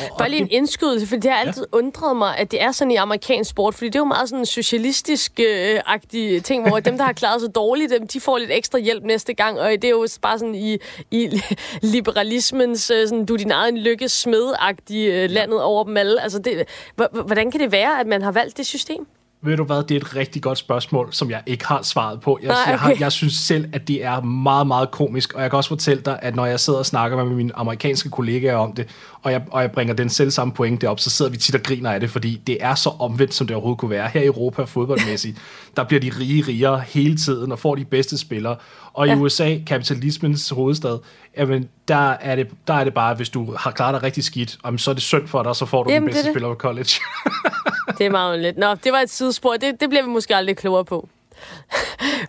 [0.00, 1.78] Um, Bare lige en indskydelse, for det har altid ja.
[1.78, 4.40] undret mig, at det er sådan i amerikansk sport, fordi det er jo meget sådan
[4.42, 8.78] en socialistisk-agtig ting, hvor dem, der har klaret sig dårligt, dem, de får lidt ekstra
[8.78, 10.78] hjælp næste gang, og det er jo bare sådan i,
[11.10, 11.40] i
[11.94, 16.22] liberalismens, øh, sådan, du er din egen lykkes smed-agtige øh, landet over dem alle.
[16.22, 16.68] Altså det,
[17.12, 19.06] hvordan kan det være, at man har valgt det system?
[19.44, 22.38] Ved du hvad, det er et rigtig godt spørgsmål, som jeg ikke har svaret på.
[22.42, 22.70] Jeg, okay.
[22.70, 25.68] jeg, har, jeg synes selv, at det er meget, meget komisk, og jeg kan også
[25.68, 28.88] fortælle dig, at når jeg sidder og snakker med mine amerikanske kollegaer om det,
[29.22, 31.62] og jeg, og jeg bringer den selv samme pointe op, så sidder vi tit og
[31.62, 34.08] griner af det, fordi det er så omvendt, som det overhovedet kunne være.
[34.08, 35.38] Her i Europa fodboldmæssigt,
[35.76, 38.56] der bliver de rige rigere hele tiden og får de bedste spillere.
[38.92, 39.16] Og i ja.
[39.16, 40.98] USA, kapitalismens hovedstad,
[41.36, 44.58] jamen, der, er det, der er det bare, hvis du har klaret dig rigtig skidt,
[44.64, 46.54] jamen, så er det synd for dig, så får du jamen, den bedste spiller på
[46.54, 46.90] college.
[47.98, 48.58] det er meget lidt.
[48.58, 49.52] Nå, det var et sidespor.
[49.52, 51.08] Det, det bliver vi måske aldrig klogere på.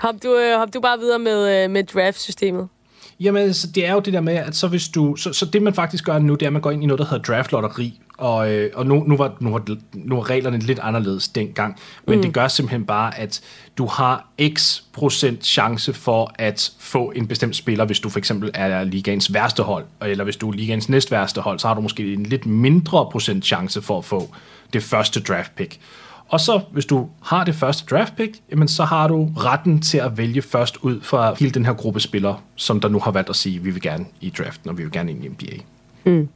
[0.01, 2.67] hop, du, øh, hop du bare videre med, øh, med draft-systemet.
[3.19, 5.15] Jamen, så det er jo det der med, at så hvis du...
[5.15, 6.99] Så, så det, man faktisk gør nu, det er, at man går ind i noget,
[6.99, 8.01] der hedder draft-lotteri.
[8.17, 11.79] Og, øh, og nu, nu, var, nu, var, nu var reglerne lidt anderledes dengang.
[12.07, 12.21] Men mm.
[12.21, 13.41] det gør simpelthen bare, at
[13.77, 18.51] du har x procent chance for at få en bestemt spiller, hvis du for eksempel
[18.53, 22.13] er ligaens værste hold, eller hvis du er ligaens næstværste hold, så har du måske
[22.13, 24.29] en lidt mindre procent chance for at få
[24.73, 25.79] det første draft pick.
[26.27, 29.97] Og så, hvis du har det første draft pick, jamen, så har du retten til
[29.97, 33.29] at vælge først ud fra hele den her gruppe spillere, som der nu har valgt
[33.29, 35.63] at sige, vi vil gerne i draften, og vi vil gerne ind i NBA.
[36.03, 36.29] Mm.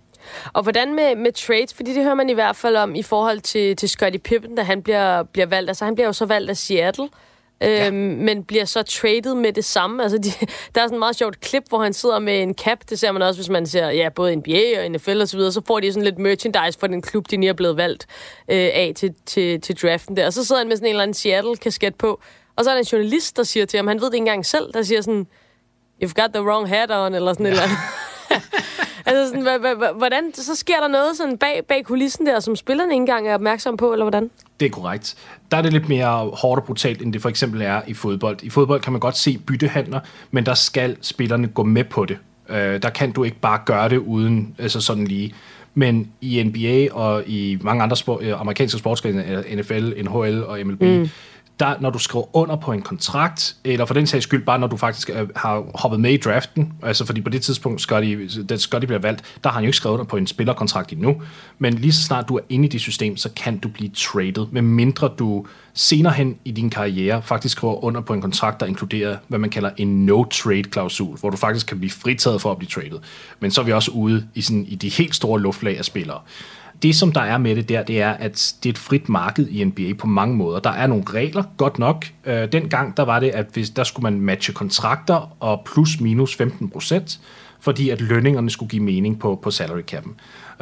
[0.53, 1.73] Og hvordan med, med trades?
[1.73, 4.63] Fordi det hører man i hvert fald om i forhold til, til Scottie Pippen, da
[4.63, 5.69] han bliver, bliver valgt.
[5.69, 7.09] Altså han bliver jo så valgt af Seattle
[7.61, 7.87] ja.
[7.87, 10.03] øhm, men bliver så traded med det samme.
[10.03, 10.29] Altså, de,
[10.75, 12.77] der er sådan et meget sjovt klip, hvor han sidder med en cap.
[12.89, 15.51] Det ser man også, hvis man ser ja, både NBA og NFL og så videre.
[15.51, 18.07] Så får de sådan lidt merchandise for den klub, de lige er blevet valgt
[18.51, 20.25] øh, af til, til, til draften der.
[20.25, 22.21] Og så sidder han med sådan en eller anden Seattle-kasket på.
[22.55, 24.45] Og så er der en journalist, der siger til ham, han ved det ikke engang
[24.45, 25.27] selv, der siger sådan,
[26.03, 27.51] you've got the wrong hat on, eller sådan ja.
[27.51, 27.67] eller.
[29.05, 33.01] altså sådan, hvordan, så sker der noget sådan bag, bag kulissen der, som spillerne ikke
[33.01, 34.29] engang er opmærksom på, eller hvordan?
[34.59, 35.15] Det er korrekt.
[35.51, 38.37] Der er det lidt mere hårdt og brutalt, end det for eksempel er i fodbold.
[38.43, 39.99] I fodbold kan man godt se byttehandler,
[40.31, 42.17] men der skal spillerne gå med på det.
[42.49, 45.35] Uh, der kan du ikke bare gøre det uden altså sådan lige.
[45.73, 50.81] Men i NBA og i mange andre sport, øh, amerikanske sportsgrene, NFL, NHL og MLB,
[50.81, 51.09] mm
[51.59, 54.67] der, når du skriver under på en kontrakt, eller for den sags skyld bare, når
[54.67, 58.57] du faktisk øh, har hoppet med i draften, altså fordi på det tidspunkt, Scotty, da
[58.57, 61.21] Scotty bliver valgt, der har han jo ikke skrevet under på en spillerkontrakt endnu,
[61.59, 64.45] men lige så snart du er inde i det system, så kan du blive traded,
[64.51, 68.65] med mindre du senere hen i din karriere faktisk skriver under på en kontrakt, der
[68.65, 72.69] inkluderer, hvad man kalder en no-trade-klausul, hvor du faktisk kan blive fritaget for at blive
[72.69, 72.99] traded.
[73.39, 76.19] Men så er vi også ude i, sådan, i de helt store luftlag af spillere
[76.83, 79.47] det, som der er med det der, det er, at det er et frit marked
[79.47, 80.59] i NBA på mange måder.
[80.59, 82.05] Der er nogle regler, godt nok.
[82.25, 86.35] Øh, dengang der var det, at hvis der skulle man matche kontrakter og plus minus
[86.35, 87.19] 15 procent,
[87.59, 90.11] fordi at lønningerne skulle give mening på, på salary cap'en.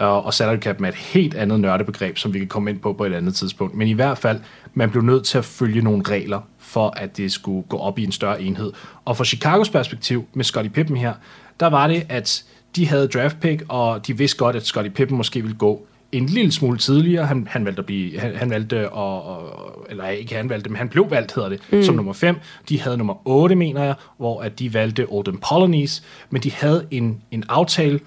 [0.03, 2.93] Øh, og salary cap er et helt andet nørdebegreb, som vi kan komme ind på
[2.93, 3.75] på et andet tidspunkt.
[3.75, 4.39] Men i hvert fald,
[4.73, 8.03] man blev nødt til at følge nogle regler, for at det skulle gå op i
[8.03, 8.73] en større enhed.
[9.05, 11.13] Og fra Chicagos perspektiv, med Scottie Pippen her,
[11.59, 12.43] der var det, at
[12.75, 16.25] de havde draft pick, og de vidste godt, at Scottie Pippen måske ville gå en
[16.25, 17.25] lille smule tidligere.
[17.25, 20.77] Han, han valgte at blive, han, han valgte at, og, eller ikke han valgte, men
[20.77, 21.83] han blev valgt, hedder det, mm.
[21.83, 22.35] som nummer 5.
[22.69, 26.85] De havde nummer 8, mener jeg, hvor at de valgte Oldham Polonies, men de havde
[26.91, 27.99] en, en aftale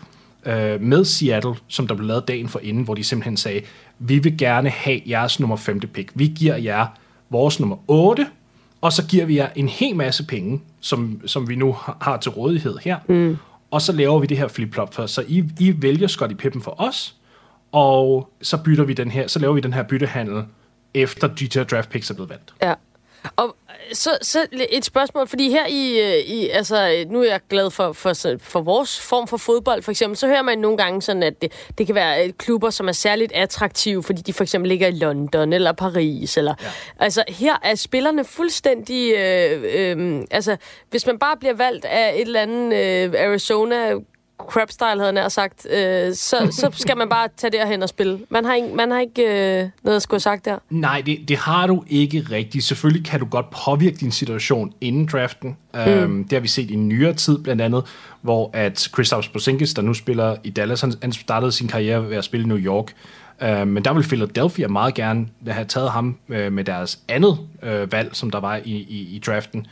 [0.46, 3.60] øh, med Seattle, som der blev lavet dagen for inden, hvor de simpelthen sagde,
[3.98, 5.80] vi vil gerne have jeres nummer 5.
[5.80, 6.10] pick.
[6.14, 6.86] Vi giver jer
[7.30, 8.26] vores nummer 8,
[8.80, 12.30] og så giver vi jer en hel masse penge, som, som vi nu har til
[12.30, 12.98] rådighed her.
[13.08, 13.36] Mm.
[13.70, 16.80] Og så laver vi det her flip-flop for, så I, I vælger Scottie Pippen for
[16.80, 17.14] os,
[17.72, 20.44] og så bytter vi den her, så laver vi den her byttehandel,
[20.94, 22.54] efter de her draft picks er blevet valgt.
[22.62, 22.74] Ja.
[23.36, 23.56] Og
[23.92, 27.92] så, så et spørgsmål, fordi her i, øh, i, altså nu er jeg glad for,
[27.92, 31.42] for, for vores form for fodbold, for eksempel, så hører man nogle gange sådan, at
[31.42, 34.88] det, det kan være øh, klubber, som er særligt attraktive, fordi de for eksempel ligger
[34.88, 36.68] i London eller Paris, eller, ja.
[36.98, 40.56] altså her er spillerne fuldstændig, øh, øh, altså
[40.90, 43.94] hvis man bare bliver valgt af et eller andet øh, Arizona
[44.48, 48.20] crap-style, havde jeg sagt, øh, så, så skal man bare tage derhen og spille.
[48.28, 50.58] Man har ikke, man har ikke øh, noget at skulle have sagt der.
[50.70, 52.64] Nej, det, det har du ikke rigtigt.
[52.64, 55.56] Selvfølgelig kan du godt påvirke din situation inden draften.
[55.74, 55.80] Mm.
[55.80, 57.84] Øhm, det har vi set i nyere tid, blandt andet,
[58.22, 62.16] hvor at Kristaps Porzingis, der nu spiller i Dallas, han, han startede sin karriere ved
[62.16, 62.92] at spille i New York.
[63.42, 67.92] Øh, men der vil Philadelphia meget gerne have taget ham øh, med deres andet øh,
[67.92, 69.66] valg, som der var i, i, i draften.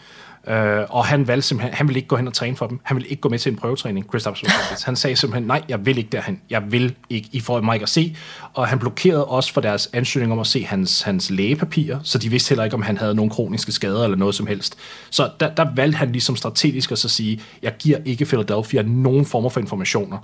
[0.48, 2.80] Øh, og han valgte simpelthen, han ville ikke gå hen og træne for dem.
[2.82, 4.38] Han ville ikke gå med til en prøvetræning, Christoph
[4.84, 6.40] Han sagde simpelthen, nej, jeg vil ikke derhen.
[6.50, 8.16] Jeg vil ikke, I får mig ikke at se.
[8.54, 12.28] Og han blokerede også for deres ansøgning om at se hans, hans lægepapirer, så de
[12.28, 14.76] vidste heller ikke, om han havde nogen kroniske skader eller noget som helst.
[15.10, 19.26] Så der, der valgte han ligesom strategisk at så sige, jeg giver ikke Philadelphia nogen
[19.26, 20.18] former for informationer.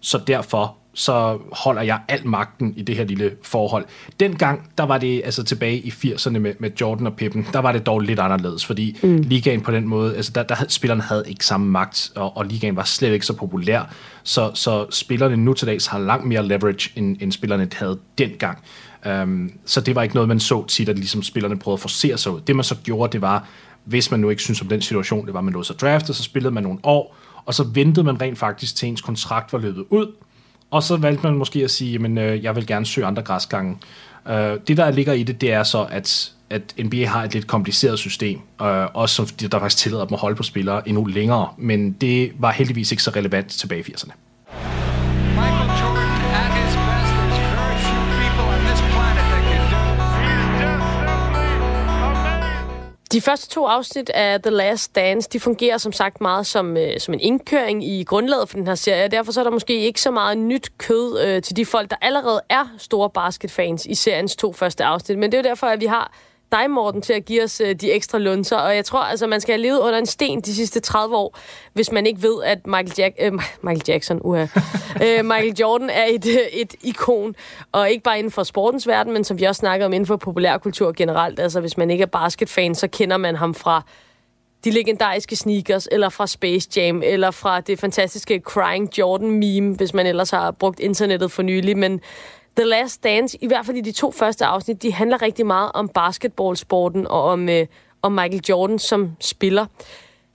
[0.00, 3.84] Så derfor så holder jeg al magten i det her lille forhold.
[4.20, 7.72] Dengang, der var det altså tilbage i 80'erne med, med Jordan og Pippen, der var
[7.72, 9.16] det dog lidt anderledes, fordi mm.
[9.16, 12.76] ligaen på den måde, altså der, der spillerne havde ikke samme magt, og, og ligaen
[12.76, 16.90] var slet ikke så populær, så, så spillerne nu til dags har langt mere leverage,
[16.96, 18.58] end, end spillerne havde dengang.
[19.22, 22.18] Um, så det var ikke noget, man så tit, at ligesom spillerne prøvede at forsere
[22.18, 22.40] sig ud.
[22.40, 23.48] Det man så gjorde, det var,
[23.84, 26.16] hvis man nu ikke synes om den situation, det var, at man lå sig draftet,
[26.16, 29.58] så spillede man nogle år, og så ventede man rent faktisk til ens kontrakt var
[29.58, 30.12] løbet ud,
[30.70, 33.76] og så valgte man måske at sige, at øh, jeg vil gerne søge andre græsgange.
[34.28, 37.46] Øh, det, der ligger i det, det er så, at, at NBA har et lidt
[37.46, 41.48] kompliceret system, øh, også som der faktisk tillader dem at holde på spillere endnu længere,
[41.58, 44.12] men det var heldigvis ikke så relevant tilbage i 80'erne.
[53.12, 57.00] De første to afsnit af The Last Dance, de fungerer som sagt meget som, øh,
[57.00, 59.08] som en indkøring i grundlaget for den her serie.
[59.08, 61.96] Derfor så er der måske ikke så meget nyt kød øh, til de folk, der
[62.00, 65.18] allerede er store basketfans i seriens to første afsnit.
[65.18, 66.12] Men det er jo derfor, at vi har
[66.52, 68.56] dig, Morten, til at give os øh, de ekstra lunser.
[68.56, 71.38] Og jeg tror, altså, man skal have levet under en sten de sidste 30 år,
[71.72, 73.32] hvis man ikke ved, at Michael, Jack øh,
[73.62, 74.42] Michael Jackson, uha,
[75.04, 77.34] øh, Michael Jordan er et, øh, et ikon.
[77.72, 80.16] Og ikke bare inden for sportens verden, men som vi også snakkede om inden for
[80.16, 81.40] populærkultur generelt.
[81.40, 83.82] Altså, hvis man ikke er basketfan, så kender man ham fra
[84.64, 90.06] de legendariske sneakers, eller fra Space Jam, eller fra det fantastiske Crying Jordan-meme, hvis man
[90.06, 91.78] ellers har brugt internettet for nylig.
[91.78, 92.00] Men
[92.60, 95.70] The Last Dance, i hvert fald i de to første afsnit, de handler rigtig meget
[95.74, 97.66] om basketballsporten og om, øh,
[98.02, 99.66] om Michael Jordan som spiller.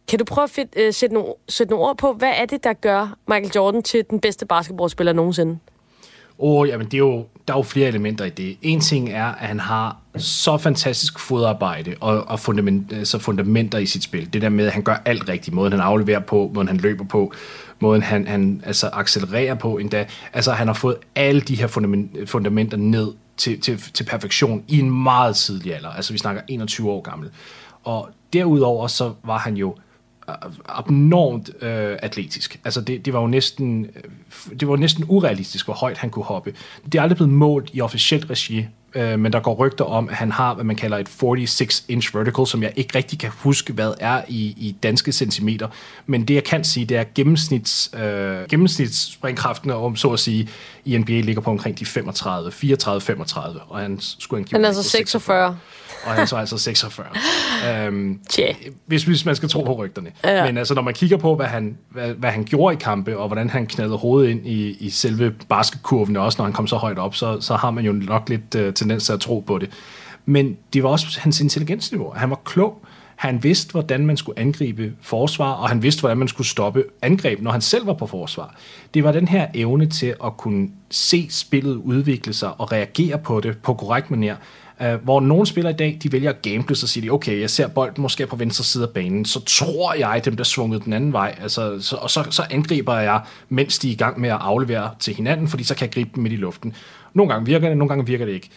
[0.08, 2.64] Kan du prøve at fit, øh, sætte, nogle, sætte nogle ord på, hvad er det,
[2.64, 5.60] der gør Michael Jordan til den bedste basketballspiller nogensinde?
[6.40, 8.58] Åh, oh, jamen det er jo, der er jo flere elementer i det.
[8.62, 13.86] En ting er, at han har så fantastisk fodarbejde og, og fundament, så fundamenter i
[13.86, 14.34] sit spil.
[14.34, 15.56] Det der med, at han gør alt rigtigt.
[15.56, 17.34] Måden han afleverer på, måden han løber på,
[17.80, 20.06] måden han, han altså accelererer på endda.
[20.34, 24.80] Altså han har fået alle de her fundament, fundamenter ned til, til, til perfektion i
[24.80, 25.90] en meget tidlig alder.
[25.90, 27.30] Altså vi snakker 21 år gammel.
[27.84, 29.76] Og derudover så var han jo
[30.30, 30.36] øh,
[30.66, 32.60] abnormt øh, atletisk.
[32.64, 36.26] Altså det, det var jo næsten øh, det var næsten urealistisk, hvor højt han kunne
[36.26, 36.54] hoppe.
[36.86, 40.16] Det er aldrig blevet målt i officielt regi, øh, men der går rygter om, at
[40.16, 43.94] han har, hvad man kalder et 46-inch vertical, som jeg ikke rigtig kan huske, hvad
[44.00, 45.68] er i, i danske centimeter.
[46.06, 50.50] Men det, jeg kan sige, det er gennemsnits, øh, gennemsnitsspringkraften, om så at sige,
[50.86, 54.84] i NBA ligger på omkring de 35, 34-35, og han skulle han, han er altså
[54.84, 55.58] 46
[56.06, 57.08] og han er så altså 46.
[57.86, 58.20] øhm,
[58.86, 60.12] hvis, hvis man skal tro på rygterne.
[60.24, 60.46] Ja.
[60.46, 63.28] Men altså, når man kigger på, hvad han, hvad, hvad han gjorde i kampe, og
[63.28, 66.98] hvordan han knaldede hovedet ind i, i selve basketkurven, også når han kom så højt
[66.98, 69.70] op, så, så har man jo nok lidt uh, tendens til at tro på det.
[70.26, 72.14] Men det var også hans intelligensniveau.
[72.16, 72.86] Han var klog.
[73.16, 77.42] Han vidste, hvordan man skulle angribe forsvar, og han vidste, hvordan man skulle stoppe angreb,
[77.42, 78.56] når han selv var på forsvar.
[78.94, 83.40] Det var den her evne til at kunne se spillet udvikle sig og reagere på
[83.40, 84.36] det på korrekt manier,
[84.80, 87.42] Uh, øh, hvor nogle spillere i dag, de vælger at gamble, så siger de, okay,
[87.42, 90.86] jeg ser bolden måske på venstre side af banen, så tror jeg, dem der svunget
[90.86, 94.20] den anden vej, altså, så, og så, så angriber jeg, mens de er i gang
[94.20, 96.74] med at aflevere til hinanden, fordi så kan jeg gribe dem midt i luften.
[97.14, 98.50] Nogle gange virker det, nogle gange virker det ikke.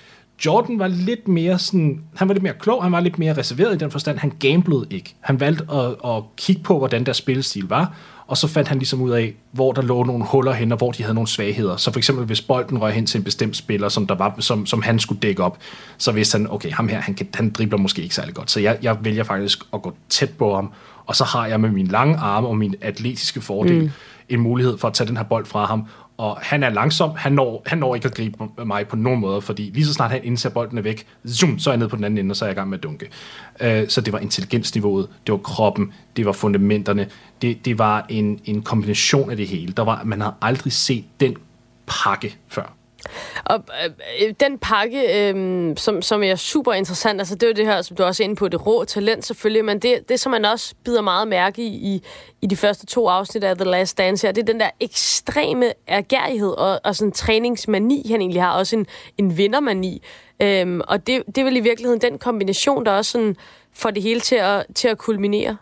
[0.46, 3.74] Jordan var lidt mere sådan, han var lidt mere klog, han var lidt mere reserveret
[3.74, 5.14] i den forstand, han gamblede ikke.
[5.20, 7.94] Han valgte at, at kigge på, hvordan der spillestil var,
[8.26, 10.92] og så fandt han ligesom ud af, hvor der lå nogle huller hen, og hvor
[10.92, 11.76] de havde nogle svagheder.
[11.76, 14.66] Så for eksempel, hvis bolden røg hen til en bestemt spiller, som, der var, som,
[14.66, 15.58] som han skulle dække op,
[15.98, 18.50] så vidste han, okay, ham her, han, kan, han dribler måske ikke særlig godt.
[18.50, 20.72] Så jeg, jeg vælger faktisk at gå tæt på ham,
[21.06, 23.90] og så har jeg med min lange arme og min atletiske fordel mm.
[24.28, 25.86] en mulighed for at tage den her bold fra ham,
[26.18, 29.42] og han er langsom, han når, han når ikke at gribe mig på nogen måde,
[29.42, 31.96] fordi lige så snart han indser bolden er væk, zoom, så er jeg nede på
[31.96, 33.08] den anden ende, og så er jeg i gang med at dunke.
[33.60, 37.08] Uh, så det var intelligensniveauet, det var kroppen, det var fundamenterne,
[37.42, 39.72] det, det var en, en kombination af det hele.
[39.72, 41.36] Der var, man har aldrig set den
[41.86, 42.77] pakke før.
[43.44, 43.90] Og øh,
[44.22, 47.82] øh, den pakke, øh, som, som er super interessant, altså det er jo det her,
[47.82, 50.44] som du også er inde på, det rå talent selvfølgelig, men det, det som man
[50.44, 52.02] også bider meget mærke i, i,
[52.42, 55.72] i de første to afsnit af The Last Dance her, det er den der ekstreme
[55.86, 58.86] ergærighed og, og sådan træningsmani, han egentlig har, også en,
[59.18, 60.02] en vindermani.
[60.42, 63.36] Øhm, og det, det er vel i virkeligheden den kombination, der også sådan
[63.72, 65.56] får det hele til at, til at kulminere.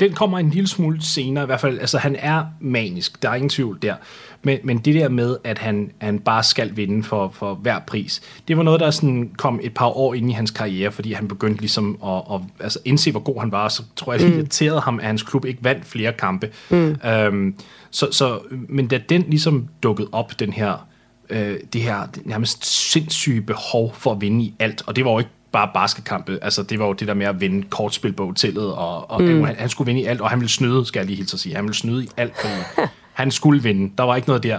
[0.00, 1.78] Den kommer en lille smule senere, i hvert fald.
[1.78, 3.94] Altså, han er manisk, der er ingen tvivl der.
[4.42, 8.22] Men, men det der med, at han, han bare skal vinde for, for hver pris,
[8.48, 11.28] det var noget, der sådan kom et par år ind i hans karriere, fordi han
[11.28, 14.38] begyndte ligesom at, at altså indse, hvor god han var, så tror jeg, det mm.
[14.38, 16.50] irriterede ham, at hans klub ikke vandt flere kampe.
[16.70, 16.96] Mm.
[17.06, 17.54] Øhm,
[17.90, 20.86] så, så, men da den ligesom dukkede op, den her,
[21.30, 25.18] øh, det her nærmest sindssyge behov for at vinde i alt, og det var jo
[25.18, 26.38] ikke bare basketkampe.
[26.42, 29.44] Altså, det var jo det der med at vinde kortspil på hotellet, og, og mm.
[29.44, 31.40] han, han skulle vinde i alt, og han ville snyde, skal jeg lige hilse at
[31.40, 31.54] sige.
[31.54, 33.92] Han ville snyde i alt, fordi han skulle vinde.
[33.98, 34.58] Der var ikke noget der.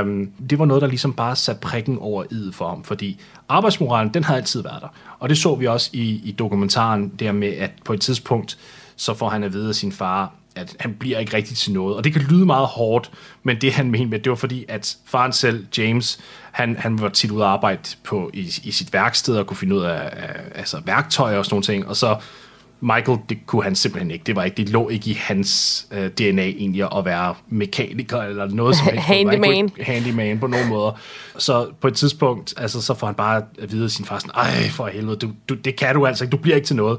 [0.00, 4.14] Um, det var noget, der ligesom bare satte prikken over id for ham, fordi arbejdsmoralen,
[4.14, 4.88] den har altid været der.
[5.18, 8.58] Og det så vi også i, i dokumentaren, der med, at på et tidspunkt,
[8.96, 11.96] så får han at vide af sin far, at han bliver ikke rigtig til noget.
[11.96, 13.10] Og det kan lyde meget hårdt,
[13.42, 16.20] men det han mente med, det var fordi, at faren selv, James,
[16.52, 19.76] han, han var tit ude at arbejde på, i, i sit værksted og kunne finde
[19.76, 21.88] ud af, af altså værktøj og sådan nogle ting.
[21.88, 22.16] Og så
[22.82, 24.22] Michael, det kunne han simpelthen ikke.
[24.24, 28.18] Det var ikke, det lå ikke i hans uh, øh, DNA egentlig at være mekaniker
[28.18, 29.02] eller noget som helst.
[29.14, 29.70] handyman.
[29.80, 31.00] Handyman på nogen måder.
[31.38, 34.34] Så på et tidspunkt, altså, så får han bare at vide af sin far sådan,
[34.34, 36.98] ej for helvede, du, du, det kan du altså ikke, du bliver ikke til noget.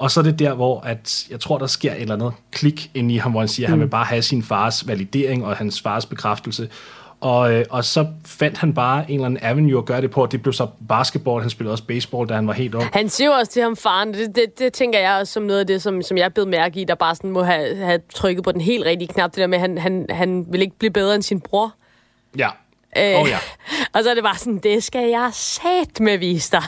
[0.00, 2.90] Og så er det der, hvor at, jeg tror, der sker et eller andet klik
[2.94, 3.72] ind i ham, hvor han siger, at mm.
[3.72, 6.68] han vil bare have sin fars validering og hans fars bekræftelse.
[7.20, 10.22] Og, øh, og så fandt han bare en eller anden avenue at gøre det på,
[10.22, 11.40] og det blev så basketball.
[11.40, 12.88] Han spillede også baseball, da han var helt ung.
[12.92, 15.66] Han siger også til ham, faren, det, det, det tænker jeg også som noget af
[15.66, 18.52] det, som, som jeg blev mærke i, der bare sådan må have, have trykket på
[18.52, 21.14] den helt rigtige knap, det der med, at han, han, han vil ikke blive bedre
[21.14, 21.74] end sin bror.
[22.38, 22.48] Ja.
[22.96, 23.38] Øh, oh, ja.
[23.94, 26.62] og så er det bare sådan, det skal jeg sat med vise dig.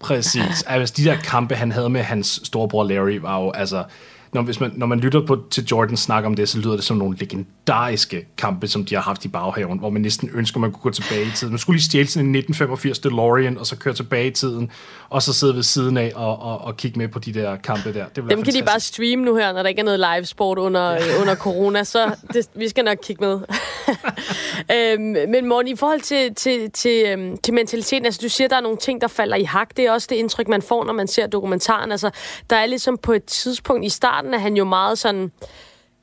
[0.00, 0.62] Præcis.
[0.66, 3.84] Altså, de der kampe, han havde med hans storebror Larry, var jo, altså,
[4.32, 6.84] når, hvis man, når man lytter på, til Jordan snakke om det, så lyder det
[6.84, 10.72] som nogle legendariske kampe, som de har haft i baghaven, hvor man næsten ønsker, man
[10.72, 11.52] kunne gå tilbage i tiden.
[11.52, 14.70] Man skulle lige stjæle sådan en 1985 DeLorean, og så køre tilbage i tiden,
[15.10, 17.94] og så sidde ved siden af og, og, og kigge med på de der kampe
[17.94, 18.04] der.
[18.04, 18.54] Det Dem fantastisk.
[18.54, 21.34] kan de bare streame nu her, når der ikke er noget live sport under, under
[21.34, 23.40] corona, så det, vi skal nok kigge med.
[24.76, 28.56] øhm, men Morten, i forhold til, til, til, øhm, til mentaliteten, altså du siger, der
[28.56, 29.76] er nogle ting, der falder i hak.
[29.76, 31.92] Det er også det indtryk, man får, når man ser dokumentaren.
[31.92, 32.10] Altså,
[32.50, 35.32] der er ligesom på et tidspunkt i starten, at han jo meget sådan...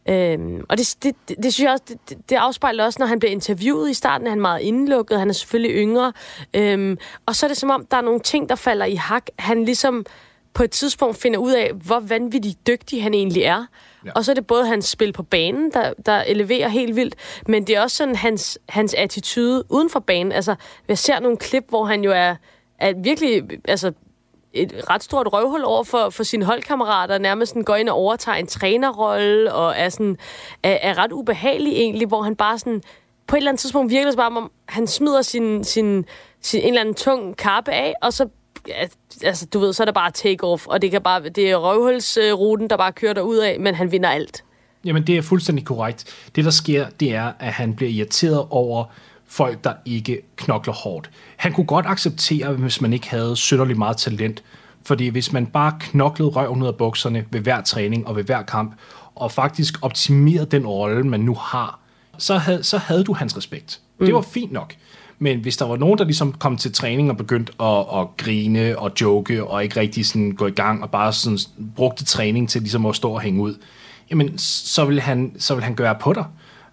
[0.09, 3.19] Øhm, og det, det, det, det synes jeg også, det, det afspejler også, når han
[3.19, 6.13] bliver interviewet i starten, er han meget indelukket, han er selvfølgelig yngre.
[6.53, 9.25] Øhm, og så er det som om, der er nogle ting, der falder i hak.
[9.39, 10.05] Han ligesom
[10.53, 13.65] på et tidspunkt finder ud af, hvor vanvittigt dygtig han egentlig er.
[14.05, 14.11] Ja.
[14.15, 17.15] Og så er det både hans spil på banen, der, der eleverer helt vildt,
[17.47, 20.31] men det er også sådan hans, hans attitude uden for banen.
[20.31, 20.55] Altså,
[20.87, 22.35] jeg ser nogle klip, hvor han jo er,
[22.79, 23.91] er virkelig altså,
[24.53, 28.35] et ret stort røvhul over for, for sine holdkammerater, nærmest sådan går ind og overtager
[28.35, 30.17] en trænerrolle, og er, sådan,
[30.63, 32.81] er, er ret ubehagelig egentlig, hvor han bare sådan,
[33.27, 36.05] på et eller andet tidspunkt virker det bare, om han smider sin, sin,
[36.41, 38.27] sin en eller anden tung kappe af, og så
[39.23, 42.69] altså, du ved, så er det bare take-off, og det, kan bare, det er røvhulsruten,
[42.69, 44.43] der bare kører ud af, men han vinder alt.
[44.85, 46.05] Jamen, det er fuldstændig korrekt.
[46.35, 48.85] Det, der sker, det er, at han bliver irriteret over
[49.27, 51.09] folk, der ikke knokler hårdt.
[51.35, 54.43] Han kunne godt acceptere, hvis man ikke havde synderligt meget talent,
[54.85, 58.41] fordi hvis man bare knoklede røven ud af bukserne ved hver træning og ved hver
[58.41, 58.73] kamp,
[59.15, 61.79] og faktisk optimerede den rolle, man nu har,
[62.17, 63.79] så havde, så havde du hans respekt.
[63.99, 64.05] Mm.
[64.05, 64.73] Det var fint nok.
[65.19, 68.79] Men hvis der var nogen, der ligesom kom til træning og begyndte at, at grine
[68.79, 71.39] og joke, og ikke rigtig sådan gå i gang, og bare sådan
[71.75, 73.55] brugte træning til ligesom at stå og hænge ud,
[74.09, 76.25] jamen så vil han, så vil han gøre på dig.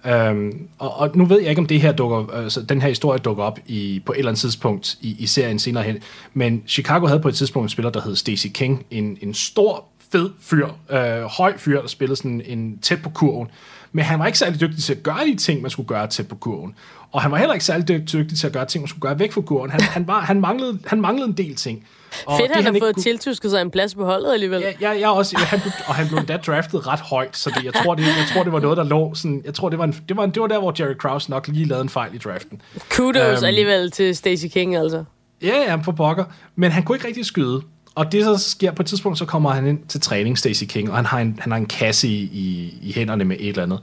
[0.07, 3.19] Øhm, og, og nu ved jeg ikke, om det her dukker, altså, den her historie
[3.19, 5.99] dukker op i, på et eller andet tidspunkt i, i serien senere hen,
[6.35, 9.85] men Chicago havde på et tidspunkt en spiller, der hed Stacy King, en, en stor,
[10.13, 13.49] fed fyr, øh, høj fyr, der spillede sådan en tæt på kurven,
[13.93, 16.29] men han var ikke særlig dygtig til at gøre de ting, man skulle gøre tæt
[16.29, 16.75] på kurven.
[17.13, 19.33] Og han var heller ikke særlig dygtig til at gøre ting, man skulle gøre væk
[19.33, 19.71] fra kurven.
[19.71, 21.87] Han, han, var, han, manglede, han manglede en del ting.
[22.27, 23.03] Og Fedt, han har fået kunne...
[23.03, 24.61] tiltusket sig en plads på holdet alligevel.
[24.61, 27.65] Ja, ja, jeg også, han blev, og han blev endda draftet ret højt, så det,
[27.65, 29.85] jeg, tror, det, jeg tror, det var noget, der lå sådan, jeg tror, det var,
[29.85, 32.15] en, det var, en, det var der, hvor Jerry Krause nok lige lavede en fejl
[32.15, 32.63] i draften.
[32.91, 35.05] Kudos um, alligevel til Stacey King, altså.
[35.43, 36.25] Ja, ja, for pokker.
[36.57, 37.63] Men han kunne ikke rigtig skyde.
[37.95, 40.91] Og det så sker på et tidspunkt, så kommer han ind til træning, Stacey King,
[40.91, 43.63] og han har en, han har en kasse i, i, i hænderne med et eller
[43.63, 43.81] andet.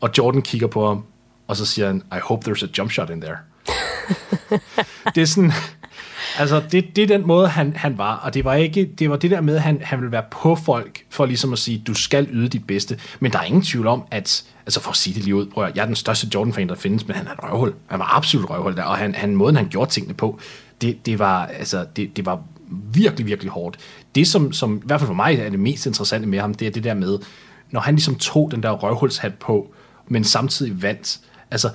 [0.00, 1.04] Og Jordan kigger på ham,
[1.48, 3.36] og så siger han, I hope there's a jump shot in there.
[5.14, 5.52] det er sådan,
[6.38, 9.16] altså det, det er den måde, han, han var, og det var ikke, det var
[9.16, 11.94] det der med, at han, han ville være på folk, for ligesom at sige, du
[11.94, 15.14] skal yde dit bedste, men der er ingen tvivl om, at, altså for at sige
[15.14, 17.32] det lige ud, prøv at, jeg er den største Jordan-fan, der findes, men han er
[17.32, 20.38] et røvhul, han var absolut røvhul der, og han, han måden, han gjorde tingene på,
[20.80, 23.78] det, det var, altså, det, det var virkelig, virkelig hårdt.
[24.14, 26.66] Det, som, som i hvert fald for mig er det mest interessante med ham, det
[26.66, 27.18] er det der med,
[27.70, 29.74] når han ligesom tog den der røvhulshat på,
[30.08, 31.20] men samtidig vandt.
[31.50, 31.70] Altså,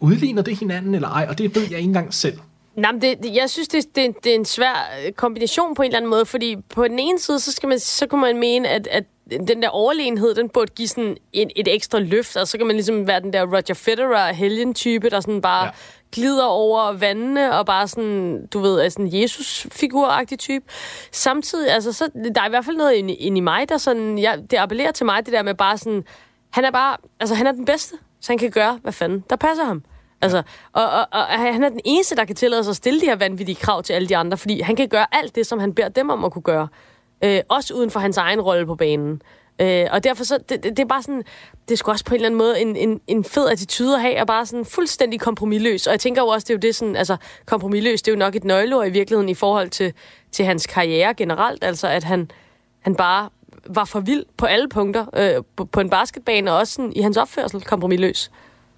[0.00, 1.26] udligner det hinanden eller ej?
[1.28, 2.38] Og det ved jeg ikke engang selv.
[2.76, 5.86] Nej, det, det, jeg synes, det, det, det er en svær øh, kombination på en
[5.86, 8.68] eller anden måde, fordi på den ene side, så, skal man, så kunne man mene,
[8.68, 9.04] at, at
[9.48, 12.76] den der overlegenhed, den burde give sådan et, et ekstra løft, og så kan man
[12.76, 15.70] ligesom være den der Roger Federer helgen-type, der sådan bare ja.
[16.14, 20.64] Glider over vandene, og bare sådan, du ved, er sådan en Jesus-figur-agtig type.
[21.12, 24.18] Samtidig, altså, så, der er i hvert fald noget inde, inde i mig, der sådan,
[24.18, 26.04] ja, det appellerer til mig, det der med bare sådan,
[26.50, 29.36] han er bare, altså han er den bedste, så han kan gøre, hvad fanden, der
[29.36, 29.82] passer ham.
[30.22, 30.42] Altså,
[30.72, 33.16] og, og, og han er den eneste, der kan tillade sig at stille de her
[33.16, 35.88] vanvittige krav til alle de andre, fordi han kan gøre alt det, som han beder
[35.88, 36.68] dem om at kunne gøre.
[37.24, 39.22] Øh, også uden for hans egen rolle på banen.
[39.58, 41.22] Øh, og derfor så, det, det, det er bare sådan,
[41.68, 44.20] det skulle også på en eller anden måde en, en, en fed attitude at have,
[44.20, 45.86] og bare sådan fuldstændig kompromilløs.
[45.86, 48.18] Og jeg tænker jo også, det er jo det sådan, altså kompromilløs, det er jo
[48.18, 49.92] nok et nøgleord i virkeligheden i forhold til,
[50.32, 52.30] til hans karriere generelt, altså at han,
[52.80, 53.28] han bare
[53.66, 57.00] var for vild på alle punkter øh, på, på en basketbane, og også sådan, i
[57.00, 58.30] hans opførsel kompromilløs.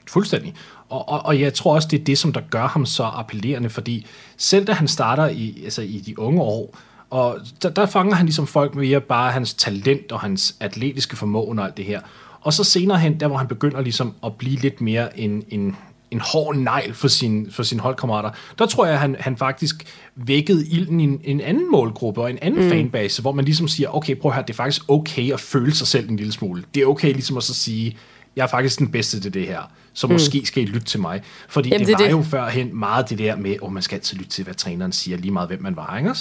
[0.08, 0.54] Fuldstændig.
[0.88, 3.70] Og, og, og jeg tror også, det er det, som der gør ham så appellerende,
[3.70, 4.06] fordi
[4.36, 6.78] selv da han starter i, altså i de unge år,
[7.11, 11.59] og der, der fanger han ligesom folk via bare hans talent og hans atletiske formåen
[11.59, 12.00] og alt det her.
[12.40, 15.76] Og så senere hen, der hvor han begynder ligesom at blive lidt mere en, en,
[16.11, 19.84] en hård negl for, sin, for sine holdkammerater, der tror jeg, at han, han faktisk
[20.16, 22.70] vækkede ilden i en, en anden målgruppe og en anden mm.
[22.70, 25.74] fanbase, hvor man ligesom siger, okay, prøv at høre, det er faktisk okay at føle
[25.74, 26.64] sig selv en lille smule.
[26.74, 27.96] Det er okay ligesom at så sige,
[28.36, 29.61] jeg er faktisk den bedste til det her,
[29.92, 30.12] så mm.
[30.12, 31.22] måske skal I lytte til mig.
[31.48, 32.11] Fordi Jamen, det, det var det.
[32.11, 34.92] jo førhen meget det der med, at oh, man skal altid lytte til, hvad træneren
[34.92, 36.14] siger, lige meget hvem man var, ikke?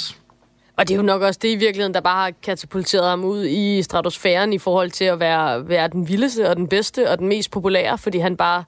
[0.78, 3.46] Og det er jo nok også det i virkeligheden, der bare har katapulteret ham ud
[3.46, 7.28] i stratosfæren i forhold til at være, være den vildeste og den bedste og den
[7.28, 8.64] mest populære, fordi han bare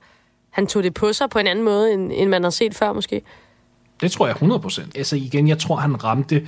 [0.49, 2.93] han tog det på sig på en anden måde, end, end man har set før
[2.93, 3.21] måske.
[4.01, 4.81] Det tror jeg 100%.
[4.95, 6.47] Altså igen, jeg tror, han ramte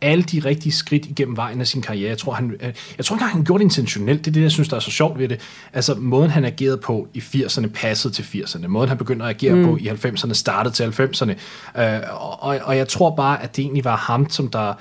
[0.00, 2.08] alle de rigtige skridt igennem vejen af sin karriere.
[2.08, 4.24] Jeg tror, han, øh, jeg tror ikke han gjorde det intentionelt.
[4.24, 5.40] Det er det, jeg synes, der er så sjovt ved det.
[5.72, 8.66] Altså, måden han agerede på i 80'erne passede til 80'erne.
[8.66, 9.64] Måden han begyndte at agere mm.
[9.64, 11.30] på i 90'erne startede til 90'erne.
[11.80, 12.00] Øh,
[12.40, 14.74] og, og jeg tror bare, at det egentlig var ham, som der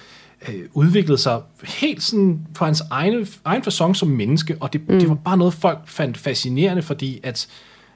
[0.48, 5.00] øh, udviklede sig helt sådan på hans egen, egen fasong som menneske, og det, mm.
[5.00, 7.48] det var bare noget, folk fandt fascinerende, fordi at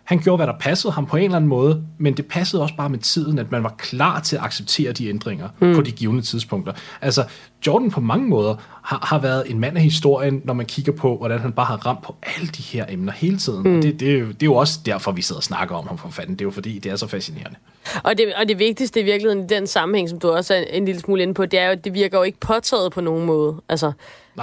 [0.04, 2.76] han gjorde, hvad der passede ham på en eller anden måde, men det passede også
[2.76, 5.76] bare med tiden, at man var klar til at acceptere de ændringer mm.
[5.76, 6.74] på de givende tidspunkter.
[7.02, 7.24] Altså,
[7.68, 11.18] Jordan på mange måder har, har været en mand af historien, når man kigger på,
[11.18, 13.64] hvordan han bare har ramt på alle de her emner hele tiden.
[13.64, 13.78] Mm.
[13.78, 15.88] Og det, det, er jo, det er jo også derfor, vi sidder og snakker om
[15.88, 16.34] ham for fanden.
[16.36, 17.56] Det er jo fordi, det er så fascinerende.
[18.04, 20.86] Og det, og det vigtigste i virkeligheden i den sammenhæng, som du også er en
[20.86, 23.26] lille smule inde på, det er jo, at det virker jo ikke påtaget på nogen
[23.26, 23.62] måde.
[23.70, 23.92] Altså,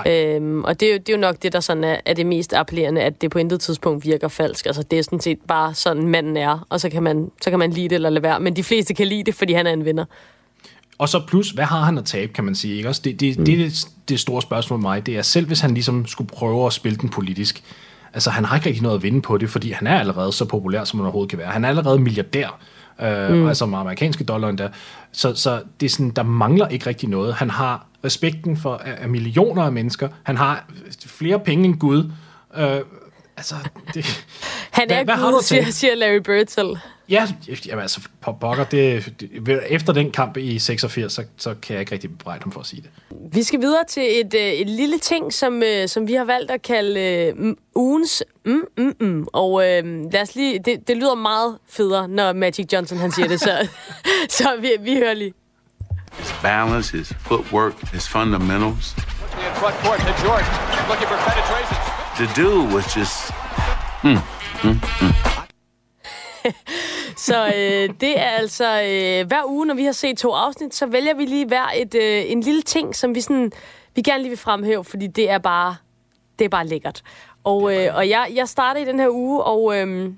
[0.06, 2.26] Øhm, og det er, jo, det er jo nok det, der sådan er, er det
[2.26, 4.66] mest appellerende, at det på intet tidspunkt virker falsk.
[4.66, 7.58] Altså, det er sådan set bare sådan, manden er, og så kan, man, så kan
[7.58, 8.40] man lide det eller lade være.
[8.40, 10.04] Men de fleste kan lide det, fordi han er en vinder.
[11.00, 12.76] Og så plus, hvad har han at tabe, kan man sige.
[12.76, 12.88] Ikke?
[12.88, 13.44] Også det, det, mm.
[13.44, 16.66] det, det, det store spørgsmål med mig, det er selv, hvis han ligesom skulle prøve
[16.66, 17.62] at spille den politisk.
[18.12, 20.44] Altså, han har ikke rigtig noget at vinde på det, fordi han er allerede så
[20.44, 21.48] populær, som han overhovedet kan være.
[21.48, 22.58] Han er allerede milliardær,
[23.02, 23.48] øh, mm.
[23.48, 24.68] altså med amerikanske dollar endda.
[25.12, 27.34] Så, så det er sådan, der mangler ikke rigtig noget.
[27.34, 30.08] Han har respekten for af, af millioner af mennesker.
[30.22, 30.64] Han har
[31.06, 32.10] flere penge end Gud.
[32.56, 32.80] Øh,
[33.40, 33.54] altså,
[33.94, 34.24] det,
[34.78, 36.76] han er hvad, Gud, hvad siger, siger Larry Bird selv.
[37.08, 37.28] Ja,
[37.66, 41.80] jamen altså, på pokker, det, det, efter den kamp i 86, så, så kan jeg
[41.80, 42.90] ikke rigtig bebrejde ham for at sige det.
[43.34, 46.50] Vi skal videre til et, øh, et lille ting, som, øh, som vi har valgt
[46.50, 49.26] at kalde uh, ugens mm, mm, mm.
[49.32, 49.60] Og uh,
[50.12, 53.68] lad os lige, det, det lyder meget federe, når Magic Johnson han siger det, så,
[54.38, 55.32] så vi, vi hører lige.
[56.12, 58.96] His balance, his footwork, his fundamentals.
[62.16, 63.32] The dude was just,
[64.02, 64.18] hmm.
[64.64, 65.12] Mm, mm.
[67.26, 70.86] så øh, det er altså øh, hver uge, når vi har set to afsnit, så
[70.86, 73.52] vælger vi lige hver et, øh, en lille ting, som vi sådan
[73.94, 75.76] vi gerne lige vil fremhæve, fordi det er bare
[76.38, 77.02] det er bare lækkert.
[77.44, 80.12] Og, øh, og jeg, jeg starter i den her uge, og, øh,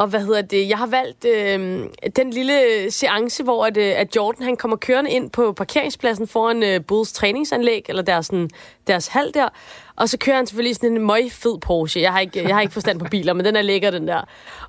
[0.00, 0.68] og hvad hedder det?
[0.68, 1.84] Jeg har valgt øh,
[2.16, 6.62] den lille seance, hvor at, øh, at Jordan han kommer kørende ind på parkeringspladsen foran
[6.62, 8.50] øh, Bulls træningsanlæg, eller deres, sådan,
[8.86, 9.48] deres hal der.
[9.96, 12.00] Og så kører han selvfølgelig sådan en møg fed Porsche.
[12.00, 14.20] Jeg har, ikke, jeg har ikke forstand på biler, men den er lækker, den der.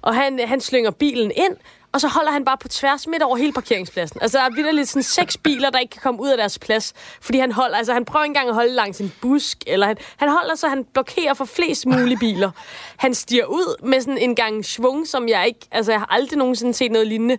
[0.02, 1.56] Og han, han slynger bilen ind,
[1.94, 4.22] og så holder han bare på tværs midt over hele parkeringspladsen.
[4.22, 6.94] Altså, der er vildt sådan seks biler, der ikke kan komme ud af deres plads,
[7.22, 10.30] fordi han holder, altså han prøver engang at holde langs en busk, eller han, han
[10.30, 12.52] holder så, han blokerer for flest mulige biler.
[12.98, 16.38] Han stiger ud med sådan en gang svung, som jeg ikke, altså jeg har aldrig
[16.38, 17.38] nogensinde set noget lignende.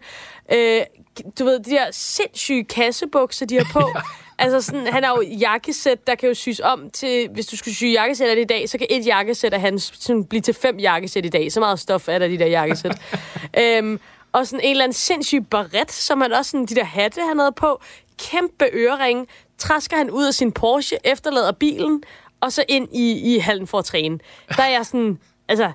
[0.52, 0.80] Øh,
[1.38, 3.92] du ved, de der sindssyge kassebukser, de har på.
[4.38, 7.74] Altså sådan, han har jo jakkesæt, der kan jo syes om til, hvis du skulle
[7.74, 10.54] sy jakkesæt af det i dag, så kan et jakkesæt af hans sådan, blive til
[10.54, 11.52] fem jakkesæt i dag.
[11.52, 13.00] Så meget stof er der de der jakkesæt.
[13.60, 14.00] øhm,
[14.32, 17.38] og sådan en eller anden sindssyg barret, som han også sådan de der hatte, han
[17.38, 17.80] havde på.
[18.18, 19.28] Kæmpe ørering.
[19.58, 22.02] Træsker han ud af sin Porsche, efterlader bilen,
[22.40, 24.18] og så ind i, i hallen for at træne.
[24.56, 25.18] Der er jeg sådan,
[25.48, 25.72] altså,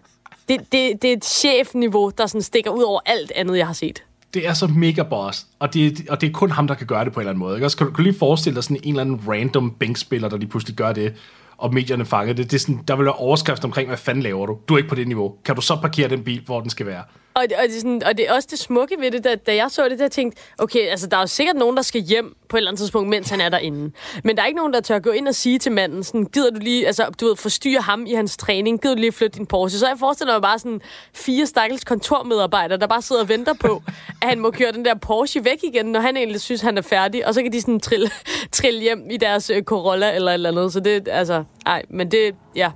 [0.49, 3.73] det, det, det er et chefniveau, der sådan stikker ud over alt andet, jeg har
[3.73, 4.03] set
[4.33, 7.05] det er så mega boss, og det, og det er kun ham, der kan gøre
[7.05, 7.55] det på en eller anden måde.
[7.55, 7.65] Ikke?
[7.65, 10.37] Også, kan, du, kan du lige forestille dig sådan en eller anden random bænkspiller, der
[10.37, 11.13] lige pludselig gør det,
[11.57, 12.51] og medierne fanger det.
[12.51, 14.57] det er sådan, der vil være overskrift omkring, hvad fanden laver du?
[14.67, 15.35] Du er ikke på det niveau.
[15.45, 17.03] Kan du så parkere den bil, hvor den skal være?
[17.37, 19.71] Og, og, det, sådan, og det er også det smukke ved det, da, da jeg
[19.71, 22.57] så det, der tænkte, okay, altså der er jo sikkert nogen, der skal hjem på
[22.57, 23.91] et eller andet tidspunkt, mens han er derinde.
[24.23, 26.49] Men der er ikke nogen, der tør gå ind og sige til manden, sådan, gider
[26.49, 29.45] du lige, altså du ved, forstyrre ham i hans træning, gider du lige flytte din
[29.45, 29.79] Porsche?
[29.79, 30.81] Så jeg forestiller mig bare sådan
[31.13, 33.83] fire stakkels kontormedarbejdere, der bare sidder og venter på,
[34.21, 36.81] at han må køre den der Porsche væk igen, når han egentlig synes, han er
[36.81, 38.09] færdig, og så kan de sådan trille,
[38.51, 40.73] trille hjem i deres øh, Corolla eller et eller andet.
[40.73, 42.71] Så det, altså, ej, men det, ja,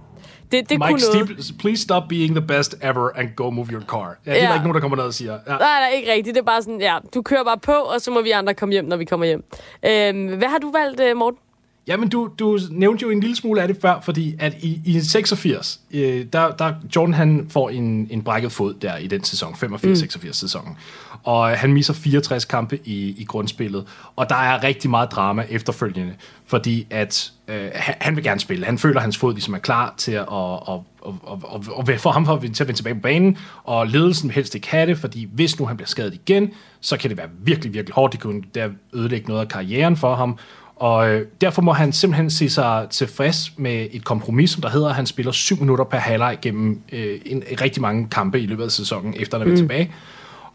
[0.52, 3.82] det, det Mike, kunne Steve, please stop being the best ever and go move your
[3.82, 4.18] car.
[4.26, 4.44] Ja, det ja.
[4.44, 5.32] er der ikke nogen, der kommer ned og siger.
[5.32, 5.52] Ja.
[5.52, 6.36] Nej, nej, ikke rigtigt.
[6.36, 8.74] Det er bare sådan, ja, du kører bare på, og så må vi andre komme
[8.74, 9.44] hjem, når vi kommer hjem.
[9.86, 11.40] Øhm, hvad har du valgt, øh, Morten?
[11.88, 15.00] Jamen, du, du nævnte jo en lille smule af det før, fordi at i, i
[15.00, 19.54] 86, øh, der, der Jordan han får en, en brækket fod der i den sæson,
[19.54, 20.34] 85-86 mm.
[20.34, 20.78] sæsonen.
[21.24, 26.14] Og han misser 64 kampe i, i grundspillet, og der er rigtig meget drama efterfølgende,
[26.46, 28.66] fordi at øh, han, vil gerne spille.
[28.66, 31.88] Han føler, at hans fod ligesom er klar til at, og, og, og, og, og
[31.98, 34.70] få ham for at, til at vende tilbage på banen, og ledelsen vil helst ikke
[34.70, 36.50] have det, fordi hvis nu han bliver skadet igen,
[36.82, 38.14] så kan det være virkelig, virkelig hårdt.
[38.14, 40.38] Det kunne der ødelægge noget af karrieren for ham,
[40.82, 44.90] og øh, derfor må han simpelthen se sig tilfreds med et kompromis, som der hedder,
[44.90, 48.64] at han spiller syv minutter per halvleg gennem øh, en, rigtig mange kampe i løbet
[48.64, 49.58] af sæsonen, efter han er mm.
[49.58, 49.94] tilbage.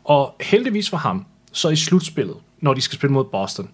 [0.04, 3.68] Og heldigvis for ham, så i slutspillet, når de skal spille mod Boston,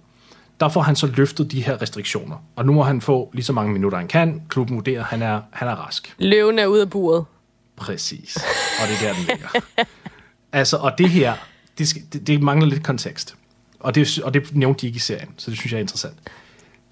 [0.61, 2.37] der får han så løftet de her restriktioner.
[2.57, 4.43] Og nu må han få lige så mange minutter, han kan.
[4.49, 6.15] Klubben vurderer, at han er, han er rask.
[6.19, 7.25] Løven er ude af buret.
[7.77, 8.37] Præcis.
[8.83, 9.49] Og det er der, den ligger.
[10.61, 11.35] altså, og det her,
[11.79, 13.35] det, det, det mangler lidt kontekst.
[13.81, 16.17] Og det, og det nævnte de ikke i serien, så det synes jeg er interessant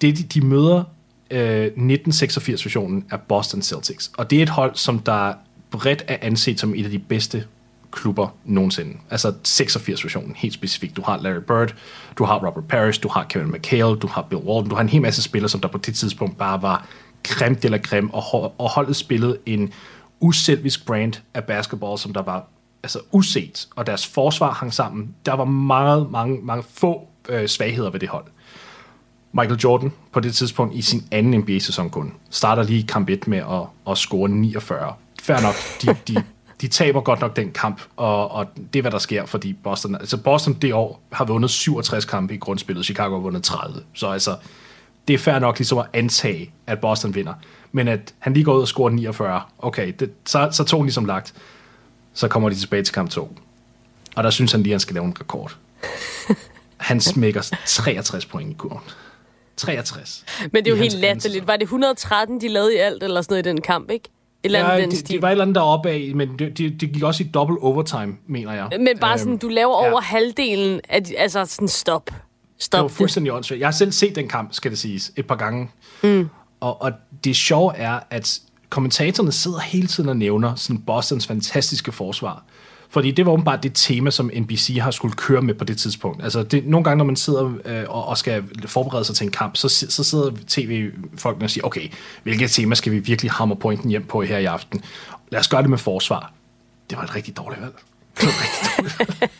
[0.01, 0.83] det, de, møder
[1.31, 4.11] øh, 1986-versionen af Boston Celtics.
[4.17, 5.33] Og det er et hold, som der
[5.71, 7.45] bredt er anset som et af de bedste
[7.91, 8.97] klubber nogensinde.
[9.09, 10.97] Altså 86-versionen helt specifikt.
[10.97, 11.75] Du har Larry Bird,
[12.17, 14.89] du har Robert Parrish, du har Kevin McHale, du har Bill Walton, du har en
[14.89, 16.87] hel masse spillere, som der på det tidspunkt bare var
[17.23, 19.73] grimt eller grim, og, og holdet spillede en
[20.19, 22.47] uselvisk brand af basketball, som der var
[22.83, 25.15] altså uset, og deres forsvar hang sammen.
[25.25, 28.25] Der var meget, mange, mange få øh, svagheder ved det hold.
[29.33, 32.13] Michael Jordan på det tidspunkt i sin anden NBA-sæson kun.
[32.29, 34.93] Starter lige kamp 1 med at, at score 49.
[35.21, 36.23] Fair nok, de, de,
[36.61, 39.95] de taber godt nok den kamp, og, og det er, hvad der sker, fordi Boston,
[39.95, 43.83] altså Boston det år har vundet 67 kampe i grundspillet, Chicago har vundet 30.
[43.93, 44.35] Så altså,
[45.07, 47.33] det er fair nok ligesom at antage, at Boston vinder.
[47.71, 50.85] Men at han lige går ud og scorer 49, okay, det, så, så tog han
[50.85, 51.33] ligesom lagt.
[52.13, 53.37] Så kommer de tilbage til kamp 2.
[54.15, 55.57] Og der synes han lige, at han skal lave en rekord.
[56.77, 58.79] Han smækker 63 point i kurven.
[59.57, 60.25] 63.
[60.51, 61.47] Men det er jo helt latterligt.
[61.47, 64.09] Var det 113, de lavede i alt, eller sådan noget i den kamp, ikke?
[64.43, 65.13] Et eller andet ja, den det, stil.
[65.13, 67.59] det var et eller andet deroppe af, men det, det, det gik også i dobbelt
[67.61, 68.69] overtime, mener jeg.
[68.79, 69.91] Men bare sådan, øhm, du laver ja.
[69.91, 72.09] over halvdelen af, altså sådan stop.
[72.57, 73.59] Stop det var fuldstændig åndssvagt.
[73.59, 75.69] Jeg har selv set den kamp, skal det siges, et par gange.
[76.03, 76.29] Mm.
[76.59, 76.91] Og, og
[77.23, 78.39] det sjove er, at
[78.69, 82.43] kommentatorerne sidder hele tiden og nævner sådan Bostons fantastiske forsvar.
[82.91, 86.23] Fordi det var åbenbart det tema, som NBC har skulle køre med på det tidspunkt.
[86.23, 89.31] Altså det, nogle gange, når man sidder øh, og, og skal forberede sig til en
[89.31, 91.91] kamp, så, så sidder tv-folkene og siger, okay,
[92.23, 94.83] hvilket tema skal vi virkelig hammer pointen hjem på her i aften?
[95.29, 96.33] Lad os gøre det med forsvar.
[96.89, 97.73] Det var et rigtig dårligt valg.
[98.17, 99.31] Det var rigtig dårligt valg.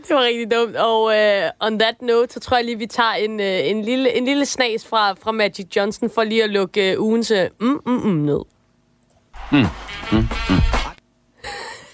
[0.08, 0.76] det var rigtig dumt.
[0.76, 4.16] Og uh, on that note, så tror jeg lige, vi tager en, uh, en, lille,
[4.16, 7.80] en lille snas fra, fra Magic Johnson for lige at lukke uh, ugens uh, mm,
[7.86, 8.40] mm, mm ned.
[9.50, 9.66] Hmm.
[10.12, 10.18] Mm,
[10.50, 10.83] mm.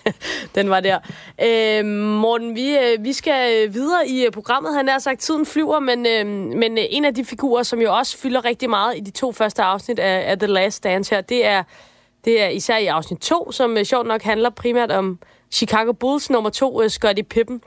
[0.54, 0.98] Den var der.
[1.42, 1.84] Øh,
[2.20, 4.74] Morten, vi, øh, vi skal videre i øh, programmet.
[4.74, 6.26] Han har sagt, tiden flyver, men, øh,
[6.56, 9.32] men øh, en af de figurer, som jo også fylder rigtig meget i de to
[9.32, 11.62] første afsnit af, af The Last Dance her, det er,
[12.24, 15.18] det er især i afsnit 2, som øh, sjovt nok handler primært om
[15.52, 17.62] Chicago Bulls nummer 2, Scottie Pippen.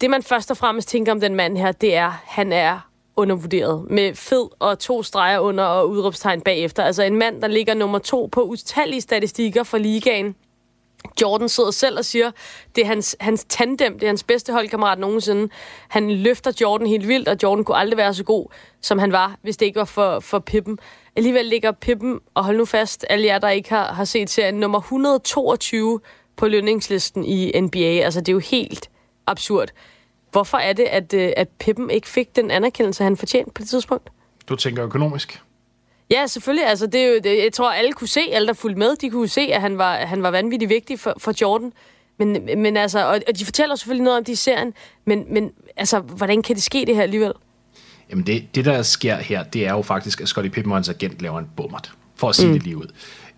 [0.00, 3.86] Det, man først og fremmest tænker om den mand her, det er, han er undervurderet.
[3.90, 6.84] Med fed og to streger under og udråbstegn bagefter.
[6.84, 10.34] Altså en mand, der ligger nummer to på utallige statistikker for ligaen.
[11.22, 12.30] Jordan sidder selv og siger,
[12.74, 15.48] det er hans, hans tandem, det er hans bedste holdkammerat nogensinde.
[15.88, 18.46] Han løfter Jordan helt vildt, og Jordan kunne aldrig være så god,
[18.80, 20.78] som han var, hvis det ikke var for, for Pippen.
[21.16, 24.54] Alligevel ligger Pippen, og hold nu fast, alle jer, der ikke har, har set serien,
[24.54, 26.00] nummer 122
[26.36, 27.78] på lønningslisten i NBA.
[27.78, 28.90] Altså, det er jo helt
[29.26, 29.68] absurd.
[30.32, 33.68] Hvorfor er det, at, øh, at Pippen ikke fik den anerkendelse, han fortjente på det
[33.68, 34.10] tidspunkt?
[34.48, 35.42] Du tænker økonomisk?
[36.10, 36.66] Ja, selvfølgelig.
[36.66, 39.10] Altså, det er jo, det, jeg tror, alle kunne se, alle der fulgte med, de
[39.10, 41.72] kunne se, at han var, han var vanvittigt vigtig for, for Jordan.
[42.18, 44.72] Men, men altså, og, og de fortæller selvfølgelig noget om de i serien,
[45.04, 47.32] men, men altså, hvordan kan det ske det her alligevel?
[48.10, 51.38] Jamen det, det, der sker her, det er jo faktisk, at Scottie hans agent laver
[51.38, 52.52] en bummert, for at sige mm.
[52.52, 52.86] det lige ud.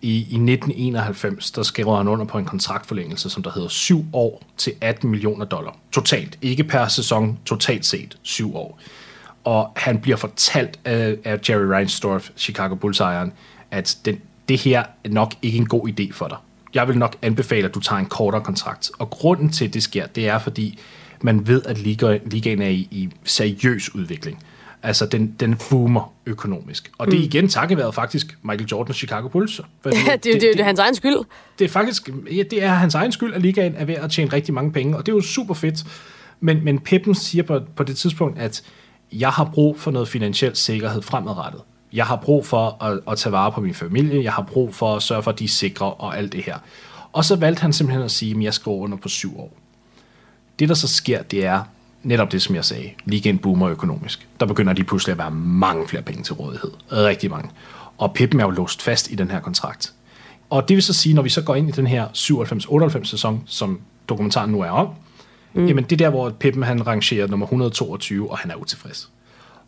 [0.01, 4.41] I, I 1991, der skriver han under på en kontraktforlængelse, som der hedder 7 år
[4.57, 5.77] til 18 millioner dollar.
[5.91, 6.37] Totalt.
[6.41, 8.79] Ikke per sæson, totalt set 7 år.
[9.47, 13.33] Og han bliver fortalt af, af Jerry Reinsdorf, Chicago Bulls-ejeren,
[13.71, 16.37] at den, det her er nok ikke en god idé for dig.
[16.73, 18.91] Jeg vil nok anbefale, at du tager en kortere kontrakt.
[18.99, 20.79] Og grunden til, at det sker, det er, fordi
[21.21, 21.77] man ved, at
[22.25, 24.43] ligaen er i, i seriøs udvikling.
[24.83, 26.91] Altså, den, den boomer økonomisk.
[26.97, 27.23] Og det er mm.
[27.23, 29.59] igen takket være faktisk Michael Jordan og Chicago Bulls.
[29.85, 31.17] ja, det, det, det, det er hans egen skyld.
[31.59, 34.33] Det er faktisk, ja, det er hans egen skyld, at ligaen er ved at tjene
[34.33, 35.83] rigtig mange penge, og det er jo super fedt.
[36.39, 38.63] Men, men Pippen siger på, på det tidspunkt, at
[39.11, 41.61] jeg har brug for noget finansiel sikkerhed fremadrettet.
[41.93, 44.95] Jeg har brug for at, at tage vare på min familie, jeg har brug for
[44.95, 46.57] at sørge for, at de er sikre og alt det her.
[47.13, 49.51] Og så valgte han simpelthen at sige, at jeg skal under på syv år.
[50.59, 51.63] Det, der så sker, det er,
[52.03, 54.27] netop det, som jeg sagde, ligaen boomer økonomisk.
[54.39, 56.71] Der begynder de pludselig at være mange flere penge til rådighed.
[56.91, 57.49] Rigtig mange.
[57.97, 59.93] Og Pippen er jo låst fast i den her kontrakt.
[60.49, 63.43] Og det vil så sige, når vi så går ind i den her 97-98 sæson,
[63.45, 63.79] som
[64.09, 64.87] dokumentaren nu er om,
[65.57, 65.67] mm.
[65.67, 69.09] jamen det er der, hvor Pippen han rangerer nummer 122, og han er utilfreds.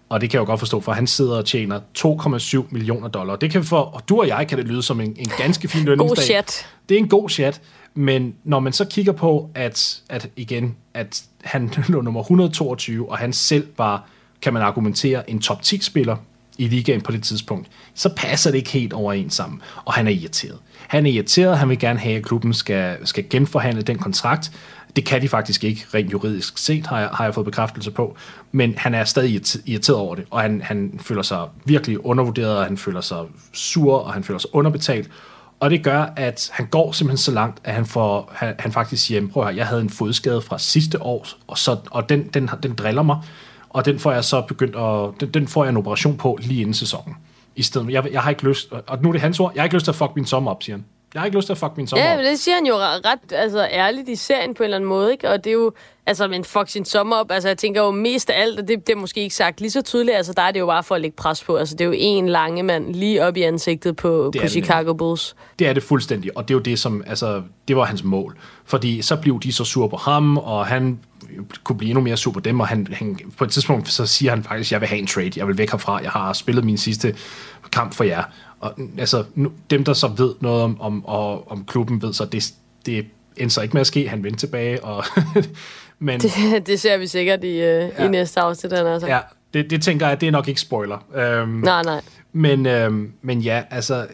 [0.10, 3.36] Og det kan jeg jo godt forstå, for han sidder og tjener 2,7 millioner dollar.
[3.36, 5.86] Det kan for, og du og jeg kan det lyde som en, en ganske fin
[5.86, 6.18] lønningsdag.
[6.18, 6.68] god chat.
[6.90, 7.62] Det er en god chat.
[7.94, 13.18] Men når man så kigger på, at, at igen, at han lå nummer 122, og
[13.18, 14.10] han selv var,
[14.42, 16.16] kan man argumentere, en top 10-spiller
[16.58, 20.12] i ligaen på det tidspunkt, så passer det ikke helt overens sammen, og han er
[20.12, 20.58] irriteret.
[20.88, 24.52] Han er irriteret, han vil gerne have, at klubben skal, skal genforhandle den kontrakt.
[24.96, 28.16] Det kan de faktisk ikke, rent juridisk set, har jeg, har jeg fået bekræftelse på,
[28.52, 32.64] men han er stadig irriteret over det, og han, han føler sig virkelig undervurderet, og
[32.64, 35.10] han føler sig sur, og han føler sig underbetalt,
[35.60, 39.06] og det gør, at han går simpelthen så langt, at han, får, han, han faktisk
[39.06, 42.50] siger, prøv her, jeg havde en fodskade fra sidste år, og, så, og den, den,
[42.64, 43.22] den driller mig,
[43.70, 46.62] og den får jeg så begyndt at, den, den får jeg en operation på lige
[46.62, 47.16] inden sæsonen.
[47.56, 49.66] I stedet, jeg, jeg har ikke lyst, og nu er det hans ord, jeg har
[49.66, 50.86] ikke lyst til at fuck min sommer op, siger han.
[51.14, 52.74] Jeg har ikke lyst til at fuck min sommer Ja, men det siger han jo
[52.76, 55.30] ret altså, ærligt i serien på en eller anden måde, ikke?
[55.30, 55.72] Og det er jo,
[56.06, 58.88] altså, men fuck sin sommer op, altså, jeg tænker jo mest af alt, og det,
[58.88, 60.96] det er måske ikke sagt lige så tydeligt, altså, der er det jo bare for
[60.96, 61.56] at lægge pres på.
[61.56, 65.36] Altså, det er jo en lange mand lige op i ansigtet på, på Chicago Bulls.
[65.60, 68.38] Det er det fuldstændig, og det er jo det, som, altså, det var hans mål.
[68.66, 71.00] Fordi så blev de så sur på ham, og han
[71.64, 74.30] kunne blive endnu mere sur på dem, og han, han, på et tidspunkt så siger
[74.30, 76.78] han faktisk, jeg vil have en trade, jeg vil væk herfra, jeg har spillet min
[76.78, 77.16] sidste
[77.72, 78.24] kamp for jer.
[78.60, 82.26] Og altså, nu, dem, der så ved noget om, om, og, om klubben, ved så,
[82.26, 82.54] det,
[82.86, 83.06] det
[83.38, 84.10] endte så ikke med at ske.
[84.10, 85.04] Han vendte tilbage, og...
[86.00, 86.32] men, det,
[86.68, 88.06] det ser vi sikkert i, uh, ja.
[88.06, 88.74] i næste afsnit.
[88.74, 89.08] Altså.
[89.08, 89.20] Ja,
[89.54, 90.98] det, det tænker jeg, det er nok ikke spoiler.
[91.42, 92.02] Um, nej, nej.
[92.34, 94.08] Men, øhm, men ja, altså,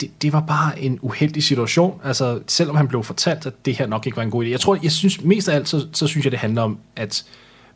[0.00, 2.00] det, det var bare en uheldig situation.
[2.04, 4.48] Altså, selvom han blev fortalt, at det her nok ikke var en god idé.
[4.48, 7.24] Jeg tror, jeg synes mest af alt, så, så synes jeg, det handler om, at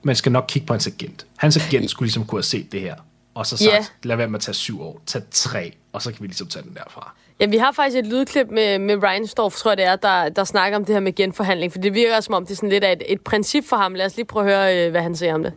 [0.03, 1.27] man skal nok kigge på hans agent.
[1.37, 2.95] Hans agent skulle ligesom kunne have set det her
[3.35, 3.85] og så sagt, yeah.
[4.03, 6.63] lad være med at tage syv år, tag tre, og så kan vi ligesom tage
[6.63, 7.15] den derfra.
[7.41, 10.45] Ja, vi har faktisk et lydklip med, med Reinsdorf, tror jeg det er, der, der
[10.45, 12.85] snakker om det her med genforhandling, for det virker som om, det er sådan lidt
[12.85, 13.95] af et, et princip for ham.
[13.95, 15.53] Lad os lige prøve at høre, øh, hvad han siger om det.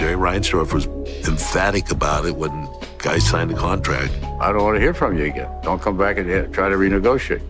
[0.00, 0.86] Jerry Reinsdorf was
[1.28, 2.52] emphatic about it when
[2.98, 4.12] guys signed the contract.
[4.40, 5.48] I don't want to hear from you again.
[5.64, 7.42] Don't come back and try to renegotiate.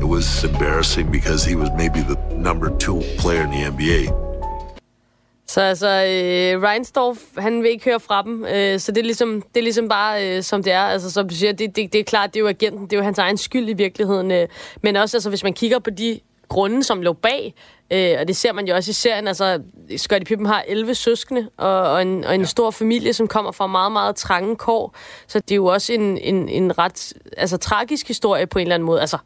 [0.00, 4.25] It was embarrassing because he was maybe the number two player in the NBA.
[5.48, 9.42] Så altså, øh, Reinsdorf, han vil ikke høre fra dem, øh, så det er ligesom,
[9.42, 10.80] det er ligesom bare, øh, som det er.
[10.80, 12.96] Altså, som du siger, det, det, det er klart, det er jo agenten, det er
[12.96, 14.30] jo hans egen skyld i virkeligheden.
[14.30, 14.48] Øh,
[14.82, 17.54] men også, altså, hvis man kigger på de grunde, som lå bag.
[17.90, 19.28] Øh, og det ser man jo også i serien.
[19.28, 19.62] Altså,
[19.96, 22.46] Scottie Pippen har 11 søskende og, og en, og en ja.
[22.46, 24.96] stor familie, som kommer fra meget, meget trange kår.
[25.26, 28.74] Så det er jo også en, en, en ret altså, tragisk historie på en eller
[28.74, 29.00] anden måde.
[29.00, 29.18] Altså,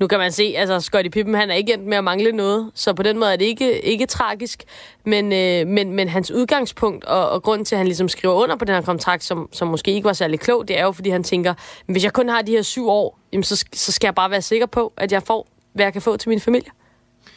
[0.00, 2.70] nu kan man se, altså Scottie Pippen, han er ikke endt med at mangle noget,
[2.74, 4.64] så på den måde er det ikke, ikke tragisk,
[5.04, 8.56] men, øh, men, men hans udgangspunkt og, og grund til, at han ligesom skriver under
[8.56, 11.10] på den her kontrakt, som, som måske ikke var særlig klog, det er jo, fordi
[11.10, 11.54] han tænker,
[11.86, 14.42] hvis jeg kun har de her syv år, jamen, så, så skal jeg bare være
[14.42, 16.70] sikker på, at jeg får, hvad jeg kan få til min familie.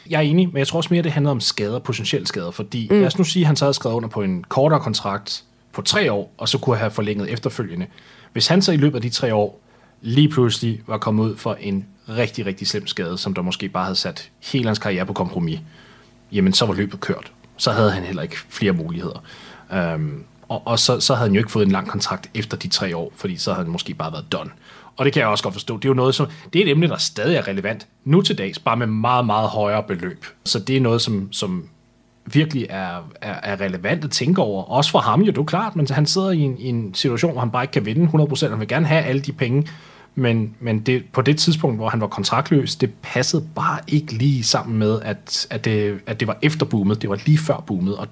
[0.10, 2.88] Jeg er enig, men jeg tror også mere, det handler om skader, potentielle skader, fordi
[2.92, 2.98] mm.
[2.98, 5.82] lad os nu sige, at han så havde skrevet under på en kortere kontrakt på
[5.82, 7.88] tre år, og så kunne have forlænget efterfølgende.
[8.34, 9.62] Hvis han så i løbet af de tre år
[10.02, 13.84] lige pludselig var kommet ud for en rigtig, rigtig slem skade, som der måske bare
[13.84, 15.60] havde sat hele hans karriere på kompromis,
[16.32, 17.32] jamen så var løbet kørt.
[17.58, 19.24] Så havde han heller ikke flere muligheder.
[19.96, 22.68] Um, og, og så, så havde han jo ikke fået en lang kontrakt efter de
[22.68, 24.50] tre år, fordi så havde han måske bare været done.
[24.98, 25.78] Og det kan jeg også godt forstå.
[25.78, 28.38] Det er jo noget, som, det er et emne, der stadig er relevant nu til
[28.38, 30.26] dags, bare med meget, meget højere beløb.
[30.46, 31.70] Så det er noget, som, som
[32.26, 34.64] virkelig er, er, er relevant at tænke over.
[34.64, 37.32] Også for ham jo, det er klart, men han sidder i en, i en situation,
[37.32, 38.50] hvor han bare ikke kan vinde 100%.
[38.50, 39.68] Han vil gerne have alle de penge,
[40.16, 44.44] men, men det, på det tidspunkt, hvor han var kontraktløs, det passede bare ikke lige
[44.44, 47.02] sammen med, at, at, det, at det var efter boomet.
[47.02, 48.08] Det var lige før boomet, og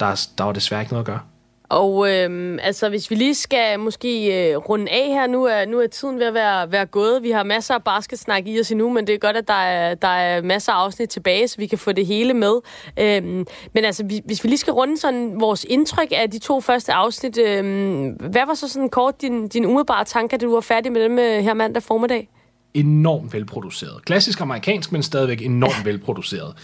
[0.00, 1.20] der, der var desværre ikke noget at gøre.
[1.68, 5.80] Og øhm, altså, hvis vi lige skal måske øh, runde af her, nu er, nu
[5.80, 7.22] er tiden ved at være, være gået.
[7.22, 9.94] Vi har masser af basketsnak i os endnu, men det er godt, at der er,
[9.94, 12.54] der er masser af afsnit tilbage, så vi kan få det hele med.
[12.98, 16.60] Øhm, men altså, vi, hvis vi lige skal runde sådan vores indtryk af de to
[16.60, 20.60] første afsnit, øhm, hvad var så sådan kort din, din umiddelbare tanker, da du var
[20.60, 22.28] færdig med dem øh, her mandag formiddag?
[22.74, 24.04] Enormt velproduceret.
[24.04, 26.54] Klassisk amerikansk, men stadigvæk enormt velproduceret.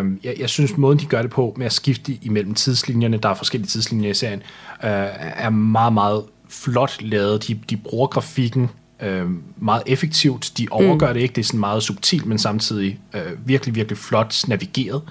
[0.00, 3.28] Um, jeg, jeg synes, måden de gør det på med at skifte imellem tidslinjerne, der
[3.28, 4.42] er forskellige tidslinjer i serien,
[4.82, 7.48] uh, er meget, meget flot lavet.
[7.48, 8.70] De, de bruger grafikken
[9.06, 10.52] uh, meget effektivt.
[10.58, 11.14] De overgør mm.
[11.14, 11.34] det ikke.
[11.34, 15.02] Det er sådan meget subtilt, men samtidig uh, virkelig, virkelig flot navigeret.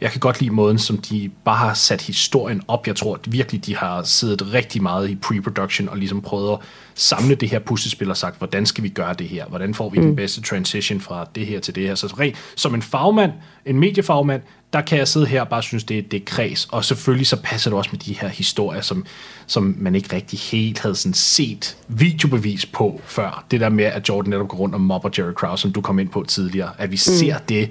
[0.00, 2.86] Jeg kan godt lide måden, som de bare har sat historien op.
[2.86, 6.58] Jeg tror at virkelig, de har siddet rigtig meget i pre-production og ligesom prøvet at
[6.94, 9.46] samle det her puslespil og sagt, hvordan skal vi gøre det her?
[9.46, 10.04] Hvordan får vi mm.
[10.04, 11.94] den bedste transition fra det her til det her?
[11.94, 13.32] Så rent, som en fagmand,
[13.66, 14.42] en mediefagmand,
[14.72, 16.64] der kan jeg sidde her og bare synes, det, det er kreds.
[16.64, 19.04] Og selvfølgelig så passer det også med de her historier, som,
[19.46, 23.44] som man ikke rigtig helt havde sådan set videobevis på før.
[23.50, 25.98] Det der med, at Jordan netop går rundt og mobber Jerry Krause, som du kom
[25.98, 26.70] ind på tidligere.
[26.78, 26.98] At vi mm.
[27.18, 27.70] ser det,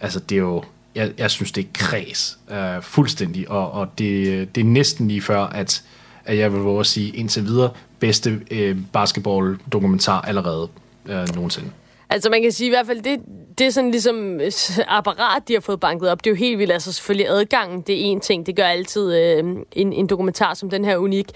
[0.00, 0.64] altså det er jo
[0.94, 5.22] jeg, jeg synes, det er kreds øh, fuldstændig, og, og det, det er næsten lige
[5.22, 5.82] før, at,
[6.24, 10.68] at jeg vil våge sige indtil videre bedste øh, basketball-dokumentar allerede
[11.06, 11.70] øh, nogensinde.
[12.10, 13.20] Altså man kan sige i hvert fald, det,
[13.58, 14.52] det er sådan ligesom øh,
[14.88, 16.24] apparat, de har fået banket op.
[16.24, 16.72] Det er jo helt vildt.
[16.72, 18.46] Altså selvfølgelig adgangen, det er en ting.
[18.46, 21.28] Det gør altid øh, en, en dokumentar som den her unik.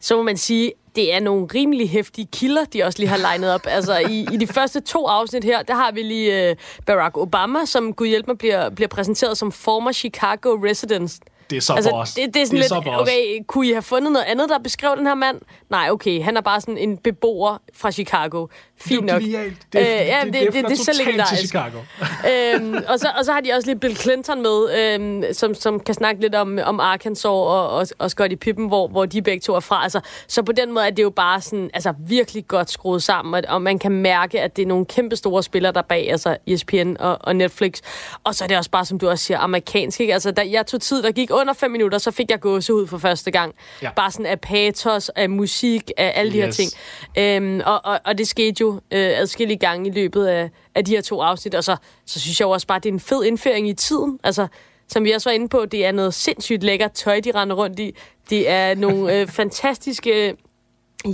[0.00, 3.54] Så må man sige, det er nogle rimelig hæftige kilder, de også lige har legnet
[3.54, 3.60] op.
[3.64, 7.64] Altså, i, i de første to afsnit her, der har vi lige øh, Barack Obama,
[7.64, 11.18] som, gud hjælp mig, bliver, bliver præsenteret som former Chicago resident
[11.50, 12.14] det er så altså, boss.
[12.14, 14.58] Det, det er sådan det er lidt, okay, kunne I have fundet noget andet, der
[14.58, 15.40] beskrev den her mand?
[15.70, 18.46] Nej, okay, han er bare sådan en beboer fra Chicago.
[18.80, 19.22] Fint nok.
[19.22, 19.42] Det er
[19.72, 21.40] Det, øh, ja, det, det, det, det, det, er så legendarisk.
[21.40, 21.78] Chicago.
[22.30, 25.80] øhm, og, så, og så har de også lige Bill Clinton med, øhm, som, som
[25.80, 29.40] kan snakke lidt om, om Arkansas og, og, og Scottie Pippen, hvor, hvor de begge
[29.40, 29.82] to er fra.
[29.82, 33.34] Altså, så på den måde er det jo bare sådan, altså, virkelig godt skruet sammen,
[33.34, 36.36] og, og man kan mærke, at det er nogle kæmpe store spillere der bag, altså
[36.46, 37.80] ESPN og, og Netflix.
[38.24, 40.00] Og så er det også bare, som du også siger, amerikansk.
[40.00, 40.12] Ikke?
[40.12, 42.98] Altså, der, jeg tog tid, der gik under fem minutter, så fik jeg ud for
[42.98, 43.54] første gang.
[43.82, 43.90] Ja.
[43.96, 46.34] Bare sådan af patos, af musik, af alle yes.
[46.34, 46.70] de her ting.
[47.18, 50.90] Øhm, og, og, og det skete jo øh, adskillige gange i løbet af, af de
[50.90, 51.76] her to afsnit, og så,
[52.06, 54.18] så synes jeg jo også bare, at det er en fed indføring i tiden.
[54.24, 54.46] Altså,
[54.88, 57.78] som vi også var inde på, det er noget sindssygt lækkert tøj, de render rundt
[57.78, 57.96] i.
[58.30, 60.36] Det er nogle øh, fantastiske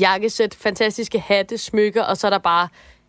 [0.00, 2.68] jakkesæt, fantastiske hatte, smykker, og så er der bare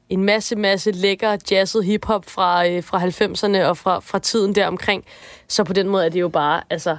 [0.09, 5.05] en masse, masse lækker jazzet hiphop fra, øh, fra 90'erne og fra, fra tiden deromkring.
[5.47, 6.97] Så på den måde er det jo bare altså,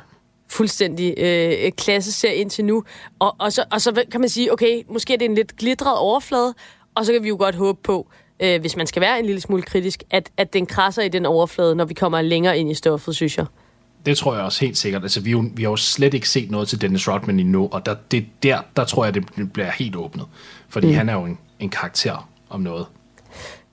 [0.51, 2.85] fuldstændig øh, klasseserie indtil nu.
[3.19, 5.99] Og, og, så, og så kan man sige, okay, måske er det en lidt glitret
[5.99, 6.55] overflade,
[6.95, 8.07] og så kan vi jo godt håbe på,
[8.41, 11.27] øh, hvis man skal være en lille smule kritisk, at, at den krasser i den
[11.27, 13.47] overflade, når vi kommer længere ind i stoffet, synes jeg.
[14.07, 15.03] Det tror jeg også helt sikkert.
[15.03, 17.87] Altså, vi, jo, vi har jo slet ikke set noget til Dennis Rodman endnu, og
[17.87, 20.27] der, det, der, der tror jeg, det bliver helt åbnet.
[20.69, 20.95] Fordi mm.
[20.95, 22.87] han er jo en, en karakter om noget.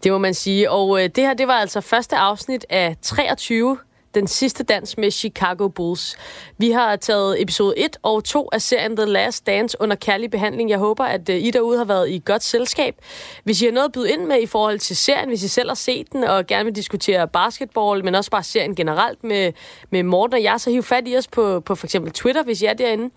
[0.04, 0.72] Det må man sige.
[0.72, 3.78] Og øh, det her, det var altså første afsnit af 23
[4.16, 6.18] den sidste dans med Chicago Bulls.
[6.58, 10.70] Vi har taget episode 1 og 2 af serien The Last Dance under kærlig behandling.
[10.70, 12.96] Jeg håber, at øh, I derude har været i godt selskab.
[13.44, 15.70] Hvis I har noget at byde ind med i forhold til serien, hvis I selv
[15.70, 19.54] har set den og gerne vil diskutere basketball, men også bare serien generelt med,
[19.90, 22.62] med Morten og jeg, så hiv fat i os på, på for eksempel Twitter, hvis
[22.62, 23.10] I er derinde.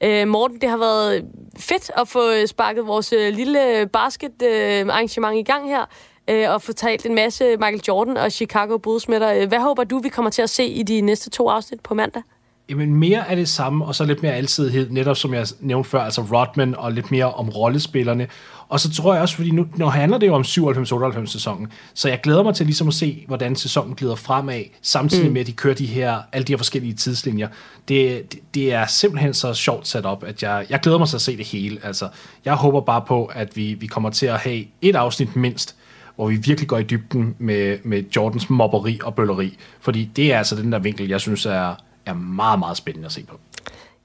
[0.00, 1.24] Øh, Morten, det har været
[1.58, 4.42] fedt at få øh, sparket vores øh, lille basket
[4.90, 5.86] arrangement i gang her
[6.30, 9.46] øh, og fortalt en masse Michael Jordan og Chicago Bulls med dig.
[9.46, 12.22] Hvad håber du, vi kommer til at se i de næste to afsnit på mandag?
[12.68, 16.00] Jamen mere af det samme, og så lidt mere alsidighed, netop som jeg nævnte før,
[16.00, 18.28] altså Rodman, og lidt mere om rollespillerne.
[18.68, 22.08] Og så tror jeg også, fordi nu, nu handler det jo om 97-98 sæsonen, så
[22.08, 25.32] jeg glæder mig til ligesom at se, hvordan sæsonen glider fremad, samtidig mm.
[25.32, 27.48] med, at de kører de her, alle de her forskellige tidslinjer.
[27.88, 31.16] Det, det, det er simpelthen så sjovt sat op, at jeg, jeg glæder mig til
[31.16, 31.78] at se det hele.
[31.82, 32.08] Altså,
[32.44, 35.76] jeg håber bare på, at vi, vi kommer til at have et afsnit mindst,
[36.16, 39.56] hvor vi virkelig går i dybden med, med Jordans mobberi og bølleri.
[39.80, 41.74] Fordi det er altså den der vinkel, jeg synes er,
[42.06, 43.38] er meget, meget spændende at se på.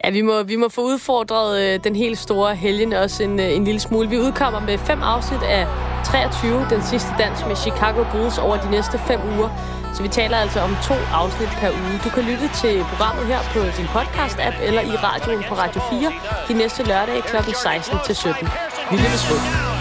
[0.03, 3.55] Ja, vi må, vi må få udfordret øh, den helt store helgen også en, øh,
[3.55, 4.09] en lille smule.
[4.09, 5.68] Vi udkommer med fem afsnit af
[6.05, 9.49] 23, den sidste dans med Chicago Bulls over de næste fem uger.
[9.93, 11.99] Så vi taler altså om to afsnit per uge.
[12.03, 16.12] Du kan lytte til programmet her på din podcast-app eller i radioen på Radio 4
[16.47, 17.36] de næste lørdage kl.
[17.64, 18.47] 16 til 17.
[18.91, 19.80] Vi lyttes ved.